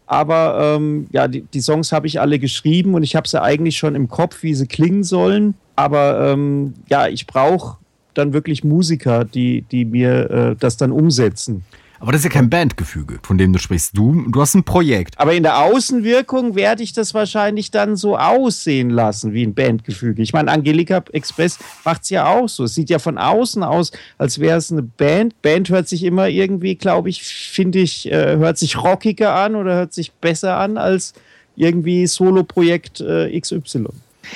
Aber 0.06 0.76
ähm, 0.76 1.06
ja, 1.12 1.28
die, 1.28 1.42
die 1.42 1.60
Songs 1.60 1.90
habe 1.90 2.06
ich 2.06 2.20
alle 2.20 2.38
geschrieben 2.38 2.94
und 2.94 3.02
ich 3.02 3.16
habe 3.16 3.26
sie 3.26 3.40
eigentlich 3.40 3.78
schon 3.78 3.94
im 3.94 4.08
Kopf, 4.08 4.42
wie 4.42 4.54
sie 4.54 4.66
klingen 4.66 5.02
sollen. 5.02 5.54
Aber 5.76 6.30
ähm, 6.30 6.74
ja, 6.88 7.08
ich 7.08 7.26
brauche 7.26 7.78
dann 8.14 8.32
wirklich 8.32 8.64
Musiker, 8.64 9.24
die, 9.24 9.62
die 9.62 9.84
mir 9.84 10.30
äh, 10.30 10.56
das 10.56 10.76
dann 10.76 10.92
umsetzen. 10.92 11.64
Aber 12.04 12.12
das 12.12 12.20
ist 12.20 12.24
ja 12.24 12.30
kein 12.30 12.50
Bandgefüge, 12.50 13.18
von 13.22 13.38
dem 13.38 13.54
du 13.54 13.58
sprichst. 13.58 13.96
Du, 13.96 14.26
du 14.28 14.40
hast 14.40 14.54
ein 14.54 14.64
Projekt. 14.64 15.18
Aber 15.18 15.32
in 15.32 15.42
der 15.42 15.58
Außenwirkung 15.62 16.54
werde 16.54 16.82
ich 16.82 16.92
das 16.92 17.14
wahrscheinlich 17.14 17.70
dann 17.70 17.96
so 17.96 18.18
aussehen 18.18 18.90
lassen 18.90 19.32
wie 19.32 19.42
ein 19.42 19.54
Bandgefüge. 19.54 20.20
Ich 20.20 20.34
meine, 20.34 20.50
Angelika 20.50 21.02
Express 21.12 21.58
macht 21.82 22.02
es 22.02 22.10
ja 22.10 22.26
auch 22.26 22.46
so. 22.46 22.64
Es 22.64 22.74
sieht 22.74 22.90
ja 22.90 22.98
von 22.98 23.16
außen 23.16 23.62
aus, 23.62 23.90
als 24.18 24.38
wäre 24.38 24.58
es 24.58 24.70
eine 24.70 24.82
Band. 24.82 25.40
Band 25.40 25.70
hört 25.70 25.88
sich 25.88 26.02
immer 26.02 26.28
irgendwie, 26.28 26.74
glaube 26.74 27.08
ich, 27.08 27.22
finde 27.22 27.78
ich, 27.78 28.12
äh, 28.12 28.36
hört 28.36 28.58
sich 28.58 28.76
rockiger 28.76 29.34
an 29.34 29.54
oder 29.54 29.74
hört 29.76 29.94
sich 29.94 30.12
besser 30.12 30.58
an 30.58 30.76
als 30.76 31.14
irgendwie 31.56 32.06
Solo-Projekt 32.06 33.00
äh, 33.00 33.40
XY. 33.40 33.86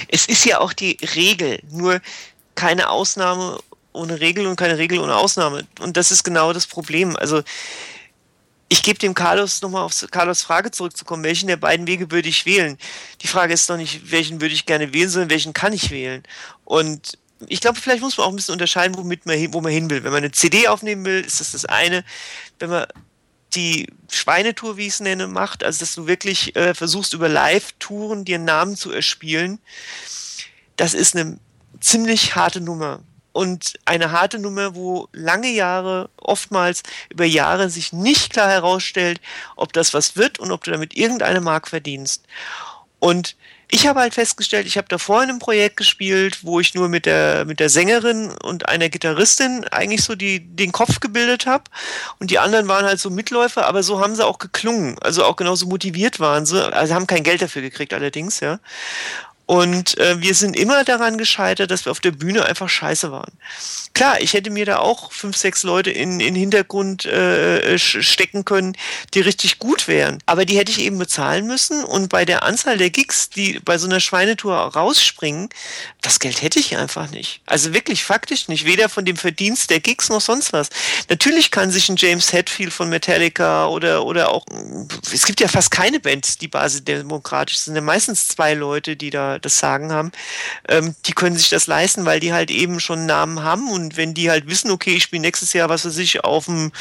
Es 0.08 0.26
ist 0.26 0.46
ja 0.46 0.60
auch 0.60 0.72
die 0.72 0.96
Regel, 1.14 1.58
nur 1.70 2.00
keine 2.54 2.88
Ausnahme 2.88 3.58
ohne 3.98 4.20
Regel 4.20 4.46
und 4.46 4.56
keine 4.56 4.78
Regel 4.78 4.98
ohne 4.98 5.16
Ausnahme. 5.16 5.66
Und 5.80 5.96
das 5.96 6.10
ist 6.10 6.24
genau 6.24 6.52
das 6.52 6.66
Problem. 6.66 7.16
Also 7.16 7.42
ich 8.68 8.82
gebe 8.82 8.98
dem 8.98 9.14
Carlos 9.14 9.62
nochmal 9.62 9.82
auf 9.82 10.06
Carlos 10.10 10.42
Frage 10.42 10.70
zurückzukommen, 10.70 11.24
welchen 11.24 11.46
der 11.46 11.56
beiden 11.56 11.86
Wege 11.86 12.10
würde 12.10 12.28
ich 12.28 12.44
wählen? 12.46 12.76
Die 13.22 13.28
Frage 13.28 13.54
ist 13.54 13.68
doch 13.70 13.76
nicht, 13.76 14.10
welchen 14.10 14.40
würde 14.40 14.54
ich 14.54 14.66
gerne 14.66 14.92
wählen, 14.92 15.08
sondern 15.08 15.30
welchen 15.30 15.54
kann 15.54 15.72
ich 15.72 15.90
wählen? 15.90 16.22
Und 16.64 17.18
ich 17.46 17.60
glaube, 17.60 17.78
vielleicht 17.80 18.02
muss 18.02 18.18
man 18.18 18.26
auch 18.26 18.30
ein 18.30 18.36
bisschen 18.36 18.52
unterscheiden, 18.52 18.96
womit 18.96 19.24
man, 19.24 19.52
wo 19.52 19.60
man 19.60 19.72
hin 19.72 19.88
will. 19.88 20.04
Wenn 20.04 20.12
man 20.12 20.24
eine 20.24 20.32
CD 20.32 20.68
aufnehmen 20.68 21.04
will, 21.04 21.24
ist 21.24 21.40
das 21.40 21.52
das 21.52 21.64
eine. 21.64 22.04
Wenn 22.58 22.70
man 22.70 22.86
die 23.54 23.86
Schweinetour, 24.10 24.76
wie 24.76 24.86
ich 24.86 24.94
es 24.94 25.00
nenne, 25.00 25.26
macht, 25.28 25.64
also 25.64 25.80
dass 25.80 25.94
du 25.94 26.06
wirklich 26.06 26.54
äh, 26.56 26.74
versuchst, 26.74 27.14
über 27.14 27.28
Live-Touren 27.28 28.24
dir 28.24 28.36
einen 28.36 28.44
Namen 28.44 28.76
zu 28.76 28.90
erspielen, 28.90 29.58
das 30.76 30.94
ist 30.94 31.16
eine 31.16 31.38
ziemlich 31.80 32.34
harte 32.34 32.60
Nummer 32.60 33.00
und 33.38 33.74
eine 33.84 34.10
harte 34.10 34.40
Nummer, 34.40 34.74
wo 34.74 35.06
lange 35.12 35.48
Jahre, 35.48 36.10
oftmals 36.16 36.82
über 37.08 37.24
Jahre 37.24 37.70
sich 37.70 37.92
nicht 37.92 38.32
klar 38.32 38.50
herausstellt, 38.50 39.20
ob 39.54 39.72
das 39.72 39.94
was 39.94 40.16
wird 40.16 40.40
und 40.40 40.50
ob 40.50 40.64
du 40.64 40.72
damit 40.72 40.96
irgendeine 40.96 41.40
Mark 41.40 41.68
verdienst. 41.68 42.24
Und 42.98 43.36
ich 43.70 43.86
habe 43.86 44.00
halt 44.00 44.14
festgestellt, 44.14 44.66
ich 44.66 44.76
habe 44.76 44.88
davor 44.88 45.22
in 45.22 45.28
einem 45.28 45.38
Projekt 45.38 45.76
gespielt, 45.76 46.38
wo 46.42 46.58
ich 46.58 46.74
nur 46.74 46.88
mit 46.88 47.06
der, 47.06 47.44
mit 47.44 47.60
der 47.60 47.68
Sängerin 47.68 48.32
und 48.42 48.68
einer 48.68 48.88
Gitarristin 48.88 49.64
eigentlich 49.68 50.02
so 50.02 50.16
die, 50.16 50.40
den 50.40 50.72
Kopf 50.72 50.98
gebildet 50.98 51.46
habe. 51.46 51.64
Und 52.18 52.32
die 52.32 52.40
anderen 52.40 52.66
waren 52.66 52.86
halt 52.86 52.98
so 52.98 53.08
Mitläufer, 53.08 53.66
aber 53.66 53.84
so 53.84 54.00
haben 54.00 54.16
sie 54.16 54.26
auch 54.26 54.38
geklungen. 54.38 54.98
Also 54.98 55.24
auch 55.24 55.36
genauso 55.36 55.66
motiviert 55.66 56.18
waren 56.18 56.44
sie. 56.44 56.72
Also 56.72 56.92
haben 56.92 57.06
kein 57.06 57.22
Geld 57.22 57.40
dafür 57.40 57.62
gekriegt 57.62 57.94
allerdings, 57.94 58.40
ja. 58.40 58.58
Und 59.48 59.96
äh, 59.96 60.20
wir 60.20 60.34
sind 60.34 60.54
immer 60.56 60.84
daran 60.84 61.16
gescheitert, 61.16 61.70
dass 61.70 61.86
wir 61.86 61.90
auf 61.90 62.00
der 62.00 62.10
Bühne 62.10 62.44
einfach 62.44 62.68
scheiße 62.68 63.10
waren. 63.10 63.32
Klar, 63.94 64.20
ich 64.20 64.34
hätte 64.34 64.50
mir 64.50 64.66
da 64.66 64.76
auch 64.80 65.10
fünf, 65.10 65.38
sechs 65.38 65.62
Leute 65.62 65.90
in 65.90 66.18
den 66.18 66.34
Hintergrund 66.34 67.06
äh, 67.06 67.78
stecken 67.78 68.44
können, 68.44 68.76
die 69.14 69.20
richtig 69.20 69.58
gut 69.58 69.88
wären. 69.88 70.18
Aber 70.26 70.44
die 70.44 70.58
hätte 70.58 70.70
ich 70.70 70.80
eben 70.80 70.98
bezahlen 70.98 71.46
müssen. 71.46 71.82
Und 71.82 72.10
bei 72.10 72.26
der 72.26 72.42
Anzahl 72.42 72.76
der 72.76 72.90
Gigs, 72.90 73.30
die 73.30 73.58
bei 73.60 73.78
so 73.78 73.86
einer 73.86 74.00
Schweinetour 74.00 74.54
rausspringen, 74.54 75.48
das 76.02 76.20
Geld 76.20 76.42
hätte 76.42 76.60
ich 76.60 76.76
einfach 76.76 77.10
nicht. 77.10 77.40
Also 77.46 77.72
wirklich 77.72 78.04
faktisch 78.04 78.48
nicht. 78.48 78.66
Weder 78.66 78.90
von 78.90 79.06
dem 79.06 79.16
Verdienst 79.16 79.70
der 79.70 79.80
Gigs 79.80 80.10
noch 80.10 80.20
sonst 80.20 80.52
was. 80.52 80.68
Natürlich 81.08 81.50
kann 81.50 81.70
sich 81.70 81.88
ein 81.88 81.96
James 81.96 82.34
Hetfield 82.34 82.74
von 82.74 82.90
Metallica 82.90 83.66
oder, 83.68 84.04
oder 84.04 84.30
auch, 84.30 84.44
es 85.10 85.24
gibt 85.24 85.40
ja 85.40 85.48
fast 85.48 85.70
keine 85.70 86.00
Bands, 86.00 86.36
die. 86.36 86.50
Es 86.52 86.84
sind 87.64 87.74
ja 87.74 87.80
meistens 87.80 88.28
zwei 88.28 88.52
Leute, 88.52 88.94
die 88.94 89.08
da 89.08 89.37
das 89.44 89.58
Sagen 89.58 89.92
haben, 89.92 90.12
ähm, 90.68 90.94
die 91.06 91.12
können 91.12 91.36
sich 91.36 91.50
das 91.50 91.66
leisten, 91.66 92.04
weil 92.04 92.20
die 92.20 92.32
halt 92.32 92.50
eben 92.50 92.80
schon 92.80 92.98
einen 92.98 93.06
Namen 93.06 93.42
haben 93.42 93.70
und 93.70 93.96
wenn 93.96 94.14
die 94.14 94.30
halt 94.30 94.48
wissen, 94.48 94.70
okay, 94.70 94.94
ich 94.94 95.04
spiele 95.04 95.22
nächstes 95.22 95.52
Jahr, 95.52 95.68
was 95.68 95.84
weiß 95.84 95.98
ich, 95.98 96.24
auf 96.24 96.46
dem 96.46 96.72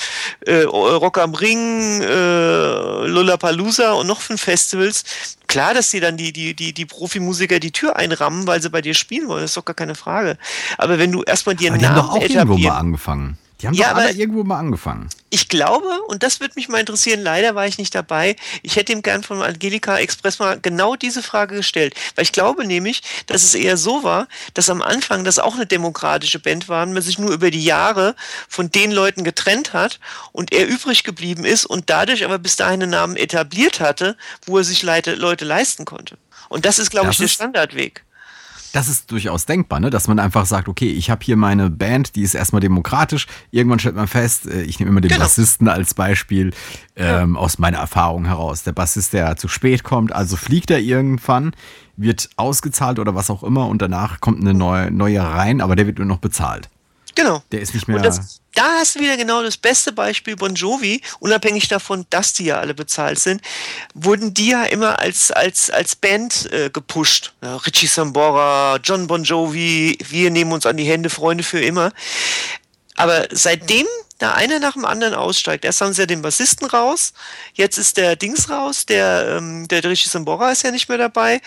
äh, 0.41 0.63
Rock 0.63 1.17
am 1.17 1.33
Ring, 1.33 2.01
äh, 2.01 3.07
Lollapalooza 3.07 3.93
und 3.93 4.07
noch 4.07 4.21
fünf 4.21 4.41
Festivals, 4.41 5.03
klar, 5.47 5.73
dass 5.73 5.89
die 5.91 5.99
dann 5.99 6.17
die, 6.17 6.33
die, 6.33 6.53
die, 6.53 6.73
die 6.73 6.85
Profimusiker 6.85 7.59
die 7.59 7.71
Tür 7.71 7.95
einrammen, 7.95 8.47
weil 8.47 8.61
sie 8.61 8.69
bei 8.69 8.81
dir 8.81 8.93
spielen 8.93 9.27
wollen, 9.27 9.41
das 9.41 9.51
ist 9.51 9.57
doch 9.57 9.65
gar 9.65 9.75
keine 9.75 9.95
Frage. 9.95 10.37
Aber 10.77 10.99
wenn 10.99 11.11
du 11.11 11.23
erstmal 11.23 11.55
dir 11.55 11.71
einen 11.71 11.81
Namen 11.81 11.97
haben 11.97 12.07
doch 12.07 12.15
auch 12.15 12.21
irgendwo 12.21 12.57
mal 12.57 12.77
angefangen. 12.77 13.37
Die 13.61 13.67
haben 13.67 13.73
ja, 13.73 13.89
doch 13.89 14.01
alle 14.01 14.11
irgendwo 14.11 14.43
mal 14.43 14.59
angefangen. 14.59 15.09
Ich 15.29 15.49
glaube, 15.49 16.01
und 16.07 16.21
das 16.21 16.39
würde 16.39 16.53
mich 16.55 16.69
mal 16.69 16.79
interessieren, 16.79 17.21
leider 17.21 17.55
war 17.55 17.65
ich 17.65 17.79
nicht 17.79 17.95
dabei, 17.95 18.35
ich 18.61 18.75
hätte 18.75 18.91
ihm 18.91 19.01
gern 19.01 19.23
von 19.23 19.41
Angelika 19.41 19.97
Express 19.97 20.37
mal 20.37 20.59
genau 20.59 20.95
diese 20.95 21.23
Frage 21.23 21.55
gestellt. 21.55 21.95
Weil 22.15 22.23
ich 22.23 22.31
glaube 22.31 22.65
nämlich, 22.65 23.01
dass 23.25 23.43
es 23.43 23.55
eher 23.55 23.77
so 23.77 24.03
war, 24.03 24.27
dass 24.53 24.69
am 24.69 24.81
Anfang 24.81 25.23
das 25.23 25.39
auch 25.39 25.55
eine 25.55 25.65
demokratische 25.65 26.39
Band 26.39 26.69
war 26.69 26.83
und 26.83 26.93
man 26.93 27.01
sich 27.01 27.17
nur 27.17 27.31
über 27.31 27.49
die 27.49 27.63
Jahre 27.63 28.15
von 28.47 28.69
den 28.69 28.91
Leuten 28.91 29.23
getrennt 29.23 29.73
hat 29.73 29.99
und 30.31 30.53
er 30.53 30.67
übrig 30.67 31.03
geblieben 31.03 31.43
ist 31.43 31.65
und 31.65 31.89
dadurch 31.89 32.23
aber 32.23 32.37
bis 32.37 32.57
dahin 32.57 32.83
einen 32.83 32.91
Namen 32.91 33.17
etabliert 33.17 33.79
hatte, 33.79 34.17
wo 34.45 34.59
er 34.59 34.63
sich 34.63 34.83
Leute, 34.83 35.15
Leute 35.15 35.45
leisten 35.45 35.85
konnte. 35.85 36.17
Und 36.49 36.65
das 36.65 36.77
ist, 36.79 36.91
glaube 36.91 37.07
das 37.07 37.15
ich, 37.15 37.19
der 37.19 37.27
Standardweg 37.27 38.03
das 38.73 38.89
ist 38.89 39.11
durchaus 39.11 39.45
denkbar, 39.45 39.79
ne? 39.79 39.89
dass 39.89 40.07
man 40.07 40.19
einfach 40.19 40.45
sagt, 40.45 40.67
okay, 40.67 40.89
ich 40.89 41.09
habe 41.09 41.23
hier 41.23 41.35
meine 41.37 41.69
Band, 41.69 42.15
die 42.15 42.21
ist 42.21 42.35
erstmal 42.35 42.59
demokratisch. 42.59 43.27
Irgendwann 43.51 43.79
stellt 43.79 43.95
man 43.95 44.07
fest, 44.07 44.47
äh, 44.47 44.63
ich 44.63 44.79
nehme 44.79 44.91
immer 44.91 45.01
den 45.01 45.09
genau. 45.09 45.23
Bassisten 45.23 45.67
als 45.67 45.93
Beispiel 45.93 46.53
ähm, 46.95 47.35
ja. 47.35 47.39
aus 47.39 47.59
meiner 47.59 47.77
Erfahrung 47.77 48.25
heraus. 48.25 48.63
Der 48.63 48.73
Bassist, 48.73 49.13
der 49.13 49.35
zu 49.37 49.47
spät 49.47 49.83
kommt, 49.83 50.13
also 50.13 50.35
fliegt 50.35 50.71
er 50.71 50.79
irgendwann, 50.79 51.53
wird 51.95 52.29
ausgezahlt 52.35 52.99
oder 52.99 53.15
was 53.15 53.29
auch 53.29 53.43
immer 53.43 53.67
und 53.67 53.81
danach 53.81 54.19
kommt 54.19 54.41
eine 54.41 54.53
neue, 54.53 54.91
neue 54.91 55.21
rein, 55.21 55.61
aber 55.61 55.75
der 55.75 55.87
wird 55.87 55.97
nur 55.97 56.07
noch 56.07 56.19
bezahlt. 56.19 56.69
Genau. 57.15 57.41
Der 57.51 57.61
ist 57.61 57.73
nicht 57.73 57.87
mehr. 57.87 57.97
Und 57.97 58.05
das, 58.05 58.41
da 58.57 58.79
hast 58.79 58.95
du 58.95 58.99
wieder 58.99 59.17
genau 59.17 59.43
das 59.43 59.55
beste 59.55 59.91
Beispiel 59.91 60.35
Bon 60.35 60.55
Jovi, 60.55 61.01
unabhängig 61.19 61.67
davon, 61.67 62.07
dass 62.09 62.33
die 62.33 62.45
ja 62.45 62.59
alle 62.59 62.73
bezahlt 62.73 63.19
sind, 63.19 63.41
wurden 63.93 64.33
die 64.33 64.49
ja 64.49 64.63
immer 64.63 64.99
als, 64.99 65.31
als, 65.31 65.69
als 65.69 65.95
Band 65.95 66.51
äh, 66.51 66.71
gepusht. 66.71 67.33
Ja, 67.43 67.57
Richie 67.57 67.87
Sambora, 67.87 68.79
John 68.83 69.05
Bon 69.05 69.23
Jovi, 69.23 69.97
wir 70.09 70.31
nehmen 70.31 70.51
uns 70.51 70.65
an 70.65 70.77
die 70.77 70.85
Hände, 70.85 71.11
Freunde 71.11 71.43
für 71.43 71.61
immer. 71.61 71.91
Aber 72.95 73.27
seitdem 73.31 73.85
da 74.17 74.33
einer 74.33 74.57
nach 74.57 74.73
dem 74.73 74.85
anderen 74.85 75.13
aussteigt. 75.13 75.63
Erst 75.63 75.81
haben 75.81 75.93
sie 75.93 76.01
ja 76.01 76.05
den 76.07 76.23
Bassisten 76.23 76.67
raus, 76.67 77.13
jetzt 77.53 77.77
ist 77.77 77.97
der 77.97 78.15
Dings 78.15 78.49
raus, 78.49 78.87
der, 78.87 79.37
ähm, 79.37 79.67
der 79.67 79.83
Richie 79.83 80.09
Sambora 80.09 80.51
ist 80.51 80.63
ja 80.63 80.71
nicht 80.71 80.89
mehr 80.89 80.97
dabei. 80.97 81.39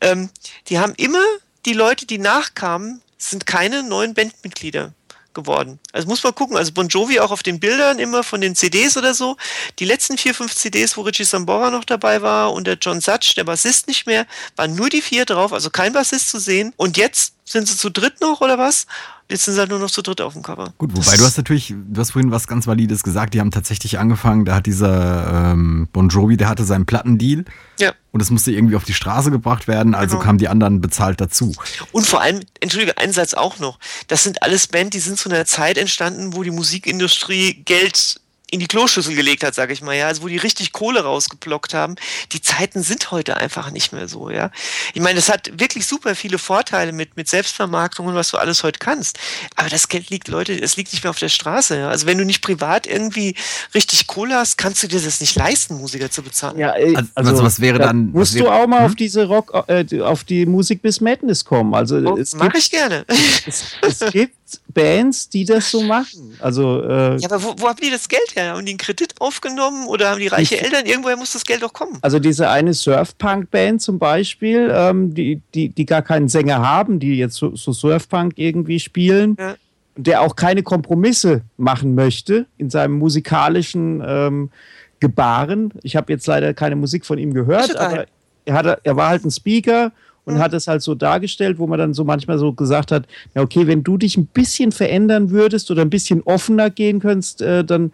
Ähm, 0.00 0.30
die 0.68 0.78
haben 0.78 0.94
immer 0.96 1.24
die 1.66 1.72
Leute, 1.72 2.06
die 2.06 2.18
nachkamen, 2.18 3.02
sind 3.18 3.46
keine 3.46 3.82
neuen 3.82 4.14
Bandmitglieder 4.14 4.92
geworden. 5.34 5.78
Also 5.92 6.08
muss 6.08 6.22
man 6.22 6.34
gucken. 6.34 6.56
Also 6.56 6.72
Bon 6.72 6.88
Jovi 6.88 7.20
auch 7.20 7.30
auf 7.30 7.42
den 7.42 7.60
Bildern 7.60 7.98
immer 7.98 8.22
von 8.22 8.40
den 8.40 8.54
CDs 8.54 8.96
oder 8.96 9.14
so. 9.14 9.36
Die 9.78 9.84
letzten 9.84 10.18
vier, 10.18 10.34
fünf 10.34 10.54
CDs, 10.54 10.96
wo 10.96 11.02
Richie 11.02 11.24
Sambora 11.24 11.70
noch 11.70 11.84
dabei 11.84 12.22
war 12.22 12.52
und 12.52 12.66
der 12.66 12.78
John 12.80 13.00
Such, 13.00 13.34
der 13.36 13.44
Bassist 13.44 13.88
nicht 13.88 14.06
mehr, 14.06 14.26
waren 14.56 14.74
nur 14.74 14.88
die 14.88 15.02
vier 15.02 15.24
drauf, 15.24 15.52
also 15.52 15.70
kein 15.70 15.92
Bassist 15.92 16.28
zu 16.28 16.38
sehen. 16.38 16.72
Und 16.76 16.96
jetzt 16.96 17.34
sind 17.44 17.68
sie 17.68 17.76
zu 17.76 17.90
dritt 17.90 18.20
noch 18.20 18.40
oder 18.40 18.58
was? 18.58 18.86
Jetzt 19.32 19.46
sind 19.46 19.54
sie 19.54 19.60
halt 19.60 19.70
nur 19.70 19.78
noch 19.78 19.90
zu 19.90 20.02
dritt 20.02 20.20
auf 20.20 20.34
dem 20.34 20.42
Cover. 20.42 20.74
Gut, 20.76 20.90
wobei 20.94 21.16
du 21.16 21.24
hast 21.24 21.38
natürlich, 21.38 21.74
du 21.74 21.98
hast 22.00 22.10
vorhin 22.10 22.30
was 22.30 22.46
ganz 22.46 22.66
Valides 22.66 23.02
gesagt, 23.02 23.32
die 23.32 23.40
haben 23.40 23.50
tatsächlich 23.50 23.98
angefangen, 23.98 24.44
da 24.44 24.56
hat 24.56 24.66
dieser 24.66 25.52
ähm, 25.52 25.88
Bon 25.90 26.10
Jovi, 26.10 26.36
der 26.36 26.50
hatte 26.50 26.64
seinen 26.64 26.84
Plattendeal. 26.84 27.46
Ja. 27.80 27.92
Und 28.10 28.20
es 28.20 28.28
musste 28.28 28.52
irgendwie 28.52 28.76
auf 28.76 28.84
die 28.84 28.92
Straße 28.92 29.30
gebracht 29.30 29.68
werden, 29.68 29.94
also 29.94 30.16
Genau. 30.16 30.26
kamen 30.26 30.38
die 30.38 30.48
anderen 30.48 30.82
bezahlt 30.82 31.18
dazu. 31.22 31.54
Und 31.92 32.06
vor 32.06 32.20
allem, 32.20 32.40
entschuldige, 32.60 32.98
ein 32.98 33.12
Satz 33.12 33.32
auch 33.32 33.58
noch. 33.58 33.78
Das 34.08 34.22
sind 34.22 34.42
alles 34.42 34.66
Bands, 34.66 34.90
die 34.90 35.00
sind 35.00 35.18
zu 35.18 35.30
einer 35.30 35.46
Zeit 35.46 35.78
entstanden, 35.78 36.34
wo 36.34 36.42
die 36.42 36.50
Musikindustrie 36.50 37.62
Geld 37.64 38.20
in 38.52 38.60
die 38.60 38.66
Kloschüssel 38.68 39.14
gelegt 39.14 39.44
hat, 39.44 39.54
sage 39.54 39.72
ich 39.72 39.80
mal, 39.80 39.96
ja, 39.96 40.08
also 40.08 40.22
wo 40.22 40.28
die 40.28 40.36
richtig 40.36 40.72
Kohle 40.72 41.00
rausgeplockt 41.02 41.72
haben. 41.72 41.96
Die 42.32 42.42
Zeiten 42.42 42.82
sind 42.82 43.10
heute 43.10 43.38
einfach 43.38 43.70
nicht 43.70 43.94
mehr 43.94 44.08
so, 44.08 44.28
ja. 44.28 44.50
Ich 44.92 45.00
meine, 45.00 45.16
das 45.16 45.30
hat 45.30 45.50
wirklich 45.58 45.86
super 45.86 46.14
viele 46.14 46.36
Vorteile 46.36 46.92
mit, 46.92 47.16
mit 47.16 47.30
Selbstvermarktung 47.30 48.06
und 48.08 48.14
was 48.14 48.30
du 48.30 48.36
alles 48.36 48.62
heute 48.62 48.78
kannst. 48.78 49.18
Aber 49.56 49.70
das 49.70 49.88
Geld 49.88 50.10
liegt, 50.10 50.28
Leute, 50.28 50.52
es 50.52 50.76
liegt 50.76 50.92
nicht 50.92 51.02
mehr 51.02 51.08
auf 51.10 51.18
der 51.18 51.30
Straße, 51.30 51.78
ja. 51.78 51.88
Also 51.88 52.04
wenn 52.06 52.18
du 52.18 52.26
nicht 52.26 52.42
privat 52.42 52.86
irgendwie 52.86 53.34
richtig 53.74 54.06
Kohle 54.06 54.34
hast, 54.34 54.58
kannst 54.58 54.82
du 54.82 54.86
dir 54.86 55.00
das 55.00 55.22
nicht 55.22 55.34
leisten, 55.34 55.76
Musiker 55.78 56.10
zu 56.10 56.22
bezahlen. 56.22 56.58
Ja, 56.58 56.76
äh, 56.76 56.94
Also- 56.94 57.08
also 57.14 57.42
was 57.44 57.58
wäre 57.58 57.78
da 57.78 57.86
dann- 57.86 58.10
Musst 58.12 58.34
wäre- 58.34 58.44
du 58.44 58.50
auch 58.50 58.66
mal 58.66 58.80
hm? 58.80 58.86
auf 58.86 58.94
diese 58.96 59.24
Rock, 59.24 59.64
äh, 59.68 60.00
auf 60.02 60.24
die 60.24 60.44
Musik 60.44 60.82
bis 60.82 61.00
Madness 61.00 61.42
kommen. 61.42 61.74
Also 61.74 61.96
Oh, 61.96 62.18
es, 62.18 62.34
Mach 62.34 62.44
gibt, 62.52 62.58
ich 62.58 62.70
gerne. 62.70 63.06
es, 63.46 63.64
es 63.80 64.12
gibt 64.12 64.34
Bands, 64.68 65.28
die 65.28 65.44
das 65.44 65.70
so 65.70 65.82
machen. 65.82 66.36
Also 66.40 66.82
äh, 66.82 67.16
Ja, 67.18 67.30
aber 67.30 67.42
wo, 67.42 67.54
wo 67.58 67.68
haben 67.68 67.78
die 67.82 67.90
das 67.90 68.08
Geld 68.08 68.34
her? 68.34 68.54
Haben 68.54 68.64
die 68.66 68.72
einen 68.72 68.78
Kredit 68.78 69.14
aufgenommen 69.20 69.86
oder 69.86 70.10
haben 70.10 70.20
die 70.20 70.26
reiche 70.28 70.54
Ich- 70.56 70.62
Eltern? 70.62 70.86
Irgendwoher 70.86 71.16
muss 71.16 71.32
das 71.32 71.44
Geld 71.44 71.62
doch 71.62 71.72
kommen. 71.72 71.98
Also 72.02 72.18
diese 72.18 72.48
eine 72.48 72.74
Surfpunk-Band 72.74 73.80
zum 73.82 73.98
Beispiel, 73.98 74.70
ähm, 74.74 75.14
die, 75.14 75.40
die, 75.54 75.68
die 75.68 75.86
gar 75.86 76.02
keinen 76.02 76.28
Sänger 76.28 76.58
haben, 76.66 76.98
die 76.98 77.16
jetzt 77.16 77.36
so, 77.36 77.54
so 77.56 77.72
Surfpunk 77.72 78.34
irgendwie 78.36 78.80
spielen, 78.80 79.36
Ja. 79.38 79.54
der 79.96 80.22
auch 80.22 80.36
keine 80.36 80.62
Kompromisse 80.62 81.42
machen 81.56 81.94
möchte 81.94 82.46
in 82.58 82.70
seinem 82.70 82.94
musikalischen 82.98 84.02
ähm, 84.06 84.50
Gebaren. 85.00 85.72
Ich 85.82 85.96
habe 85.96 86.12
jetzt 86.12 86.26
leider 86.26 86.54
keine 86.54 86.76
Musik 86.76 87.04
von 87.04 87.18
ihm 87.18 87.34
gehört, 87.34 87.76
aber 87.76 88.06
er, 88.44 88.54
hatte, 88.54 88.78
er 88.84 88.96
war 88.96 89.08
halt 89.08 89.24
ein 89.24 89.30
Speaker 89.30 89.92
und 90.24 90.34
Mhm. 90.34 90.38
hat 90.38 90.52
es 90.54 90.68
halt 90.68 90.82
so 90.82 90.94
dargestellt, 90.94 91.58
wo 91.58 91.66
man 91.66 91.78
dann 91.78 91.94
so 91.94 92.04
manchmal 92.04 92.38
so 92.38 92.52
gesagt 92.52 92.92
hat, 92.92 93.06
ja 93.34 93.42
okay, 93.42 93.66
wenn 93.66 93.82
du 93.82 93.96
dich 93.96 94.16
ein 94.16 94.26
bisschen 94.26 94.72
verändern 94.72 95.30
würdest 95.30 95.70
oder 95.70 95.82
ein 95.82 95.90
bisschen 95.90 96.22
offener 96.22 96.70
gehen 96.70 97.00
könntest, 97.00 97.42
äh, 97.42 97.64
dann 97.64 97.92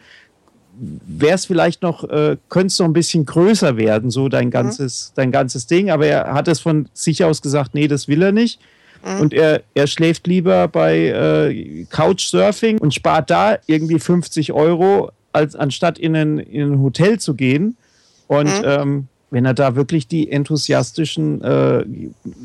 wäre 0.81 1.35
es 1.35 1.47
vielleicht 1.47 1.83
noch, 1.83 2.05
äh, 2.05 2.37
könnte 2.49 2.67
es 2.69 2.79
noch 2.79 2.87
ein 2.87 2.93
bisschen 2.93 3.27
größer 3.27 3.77
werden, 3.77 4.11
so 4.11 4.29
dein 4.29 4.51
ganzes, 4.51 5.13
dein 5.17 5.33
ganzes 5.33 5.67
Ding. 5.67 5.91
Aber 5.91 6.07
er 6.07 6.33
hat 6.35 6.47
es 6.49 6.61
von 6.61 6.89
sich 6.95 7.25
aus 7.25 7.43
gesagt, 7.43 7.75
nee, 7.75 7.89
das 7.89 8.07
will 8.09 8.23
er 8.23 8.33
nicht. 8.33 8.61
Und 9.21 9.33
er, 9.33 9.63
er 9.75 9.87
schläft 9.87 10.27
lieber 10.27 10.67
bei 10.69 11.07
äh, 11.07 11.85
Couchsurfing 11.89 12.79
und 12.79 12.93
spart 12.95 13.31
da 13.31 13.59
irgendwie 13.67 13.99
50 14.01 14.53
Euro, 14.53 15.11
als 15.33 15.55
anstatt 15.55 15.99
in 16.01 16.17
ein, 16.17 16.39
in 16.41 16.73
ein 16.73 16.81
Hotel 16.81 17.21
zu 17.21 17.35
gehen. 17.35 17.77
Und 18.27 18.51
ähm, 18.65 19.07
wenn 19.31 19.45
er 19.45 19.55
da 19.55 19.77
wirklich 19.77 20.09
die 20.09 20.31
enthusiastischen 20.31 21.43
äh, 21.43 21.85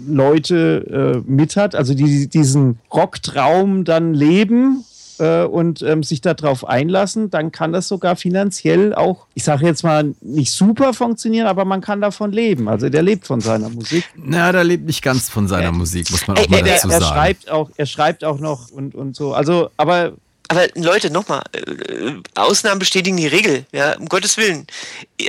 Leute 0.07 1.21
äh, 1.25 1.31
mit 1.31 1.55
hat, 1.55 1.75
also 1.75 1.93
die 1.93 2.27
diesen 2.27 2.79
Rocktraum 2.93 3.85
dann 3.85 4.13
leben 4.13 4.83
äh, 5.19 5.43
und 5.43 5.81
ähm, 5.81 6.03
sich 6.03 6.21
darauf 6.21 6.67
einlassen, 6.67 7.29
dann 7.29 7.51
kann 7.51 7.71
das 7.71 7.87
sogar 7.87 8.15
finanziell 8.15 8.93
auch, 8.93 9.27
ich 9.33 9.43
sage 9.43 9.65
jetzt 9.65 9.83
mal, 9.83 10.13
nicht 10.21 10.51
super 10.51 10.93
funktionieren, 10.93 11.47
aber 11.47 11.65
man 11.65 11.81
kann 11.81 12.01
davon 12.01 12.31
leben. 12.31 12.67
Also 12.67 12.89
der 12.89 13.01
lebt 13.01 13.27
von 13.27 13.39
seiner 13.39 13.69
Musik. 13.69 14.03
Na, 14.15 14.51
der 14.51 14.63
lebt 14.63 14.85
nicht 14.85 15.01
ganz 15.01 15.29
von 15.29 15.47
seiner 15.47 15.71
Musik, 15.71 16.09
muss 16.11 16.27
man 16.27 16.37
auch 16.37 16.41
Ey, 16.41 16.49
mal 16.49 16.57
ey, 16.57 16.63
dazu 16.63 16.89
er, 16.89 16.95
er 16.95 16.99
sagen. 17.01 17.15
schreibt 17.15 17.49
auch, 17.49 17.69
er 17.77 17.85
schreibt 17.85 18.23
auch 18.23 18.39
noch 18.39 18.71
und, 18.71 18.95
und 18.95 19.15
so. 19.15 19.33
Also, 19.33 19.69
aber 19.77 20.13
Aber 20.49 20.67
Leute, 20.75 21.09
nochmal, 21.09 21.41
äh, 21.53 22.13
Ausnahmen 22.35 22.79
bestätigen 22.79 23.17
die 23.17 23.27
Regel, 23.27 23.65
ja, 23.71 23.97
um 23.97 24.07
Gottes 24.07 24.37
Willen. 24.37 24.67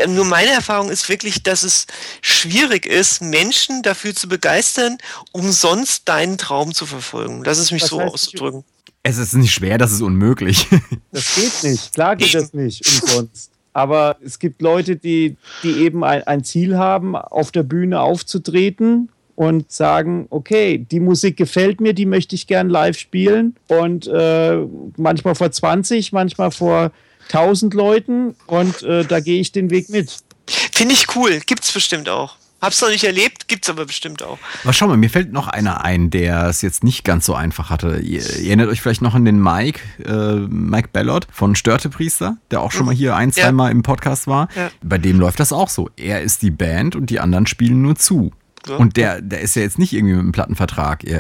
Nur 0.09 0.25
meine 0.25 0.51
Erfahrung 0.51 0.91
ist 0.91 1.09
wirklich, 1.09 1.43
dass 1.43 1.63
es 1.63 1.87
schwierig 2.21 2.85
ist, 2.85 3.23
Menschen 3.23 3.83
dafür 3.83 4.15
zu 4.15 4.29
begeistern, 4.29 4.99
umsonst 5.33 6.09
deinen 6.09 6.37
Traum 6.37 6.75
zu 6.75 6.85
verfolgen. 6.85 7.45
Das 7.45 7.59
ist 7.59 7.71
mich 7.71 7.83
Das 7.83 7.91
so 7.91 8.01
auszudrücken. 8.01 8.65
Es 9.03 9.19
ist 9.19 9.35
nicht 9.35 9.53
schwer, 9.53 9.79
das 9.79 9.93
ist 9.93 10.01
unmöglich. 10.01 10.67
das 11.13 11.35
geht 11.35 11.63
nicht. 11.63 11.93
Klar 11.93 12.17
geht 12.17 12.35
das 12.35 12.53
nicht 12.53 12.87
umsonst. 12.87 13.51
Aber 13.73 14.17
es 14.25 14.39
gibt 14.39 14.63
Leute, 14.63 14.97
die, 14.97 15.37
die 15.63 15.79
eben 15.79 16.05
ein, 16.05 16.23
ein 16.25 16.45
Ziel 16.45 16.77
haben, 16.79 17.17
auf 17.17 17.51
der 17.51 17.65
Bühne 17.65 18.01
aufzutreten 18.01 19.11
und 19.37 19.71
sagen, 19.73 20.27
okay, 20.31 20.79
die 20.91 21.01
Musik 21.01 21.37
gefällt 21.37 21.81
mir, 21.81 21.93
die 21.93 22.07
möchte 22.07 22.35
ich 22.35 22.47
gern 22.47 22.69
live 22.69 22.99
spielen. 22.99 23.57
Und 23.69 24.07
äh, 24.07 24.59
manchmal 24.97 25.35
vor 25.35 25.51
20, 25.51 26.13
manchmal 26.13 26.51
vor 26.51 26.93
1000 27.33 27.75
Leuten. 27.75 28.35
Und 28.47 28.83
äh, 28.83 29.05
da 29.05 29.21
gehe 29.21 29.41
ich 29.41 29.53
den 29.53 29.71
Weg 29.71 29.89
mit. 29.91 30.17
Finde 30.47 30.95
ich 30.95 31.07
cool, 31.17 31.41
gibt's 31.47 31.73
bestimmt 31.73 32.09
auch. 32.09 32.37
Hab's 32.61 32.81
noch 32.81 32.89
nicht 32.89 33.05
erlebt, 33.05 33.47
gibt's 33.49 33.69
aber 33.69 33.85
bestimmt 33.85 34.23
auch. 34.23 34.39
Aber 34.63 34.73
schau 34.73 34.87
mal, 34.87 34.97
mir 34.97 35.11
fällt 35.11 35.33
noch 35.35 35.49
einer 35.49 35.85
ein, 35.85 36.09
der 36.09 36.47
es 36.47 36.63
jetzt 36.63 36.83
nicht 36.83 37.05
ganz 37.05 37.27
so 37.27 37.35
einfach 37.35 37.69
hatte. 37.69 37.99
Ihr, 37.99 38.23
ihr 38.23 38.47
erinnert 38.47 38.71
euch 38.71 38.81
vielleicht 38.81 39.03
noch 39.03 39.15
an 39.15 39.27
den 39.27 39.39
Mike, 39.43 39.81
äh, 40.03 40.37
Mike 40.49 40.89
Ballard 40.91 41.27
von 41.31 41.57
Störtepriester, 41.57 42.39
der 42.51 42.63
auch 42.63 42.73
schon 42.73 42.87
mal 42.87 42.95
hier 42.95 43.17
ein, 43.17 43.31
Ja. 43.31 43.45
zwei 43.45 43.53
Mal 43.53 43.71
im 43.71 43.83
Podcast 43.83 44.27
war. 44.29 44.49
Ja. 44.57 44.71
Bei 44.83 44.97
dem 44.97 45.21
läuft 45.21 45.41
das 45.41 45.53
auch 45.53 45.69
so. 45.69 45.91
Er 45.97 46.23
ist 46.23 46.41
die 46.41 46.51
Band 46.51 46.97
und 46.97 47.11
die 47.11 47.21
anderen 47.21 47.47
spielen 47.47 47.83
nur 47.83 47.97
zu. 47.97 48.33
Ja. 48.69 48.77
Und 48.77 48.97
der, 48.97 49.21
der 49.21 49.41
ist 49.41 49.57
ja 49.57 49.63
jetzt 49.63 49.79
nicht 49.79 49.93
irgendwie 49.93 50.15
mit 50.15 50.23
einem 50.23 50.33
Plattenvertrag 50.33 51.05
äh, 51.05 51.19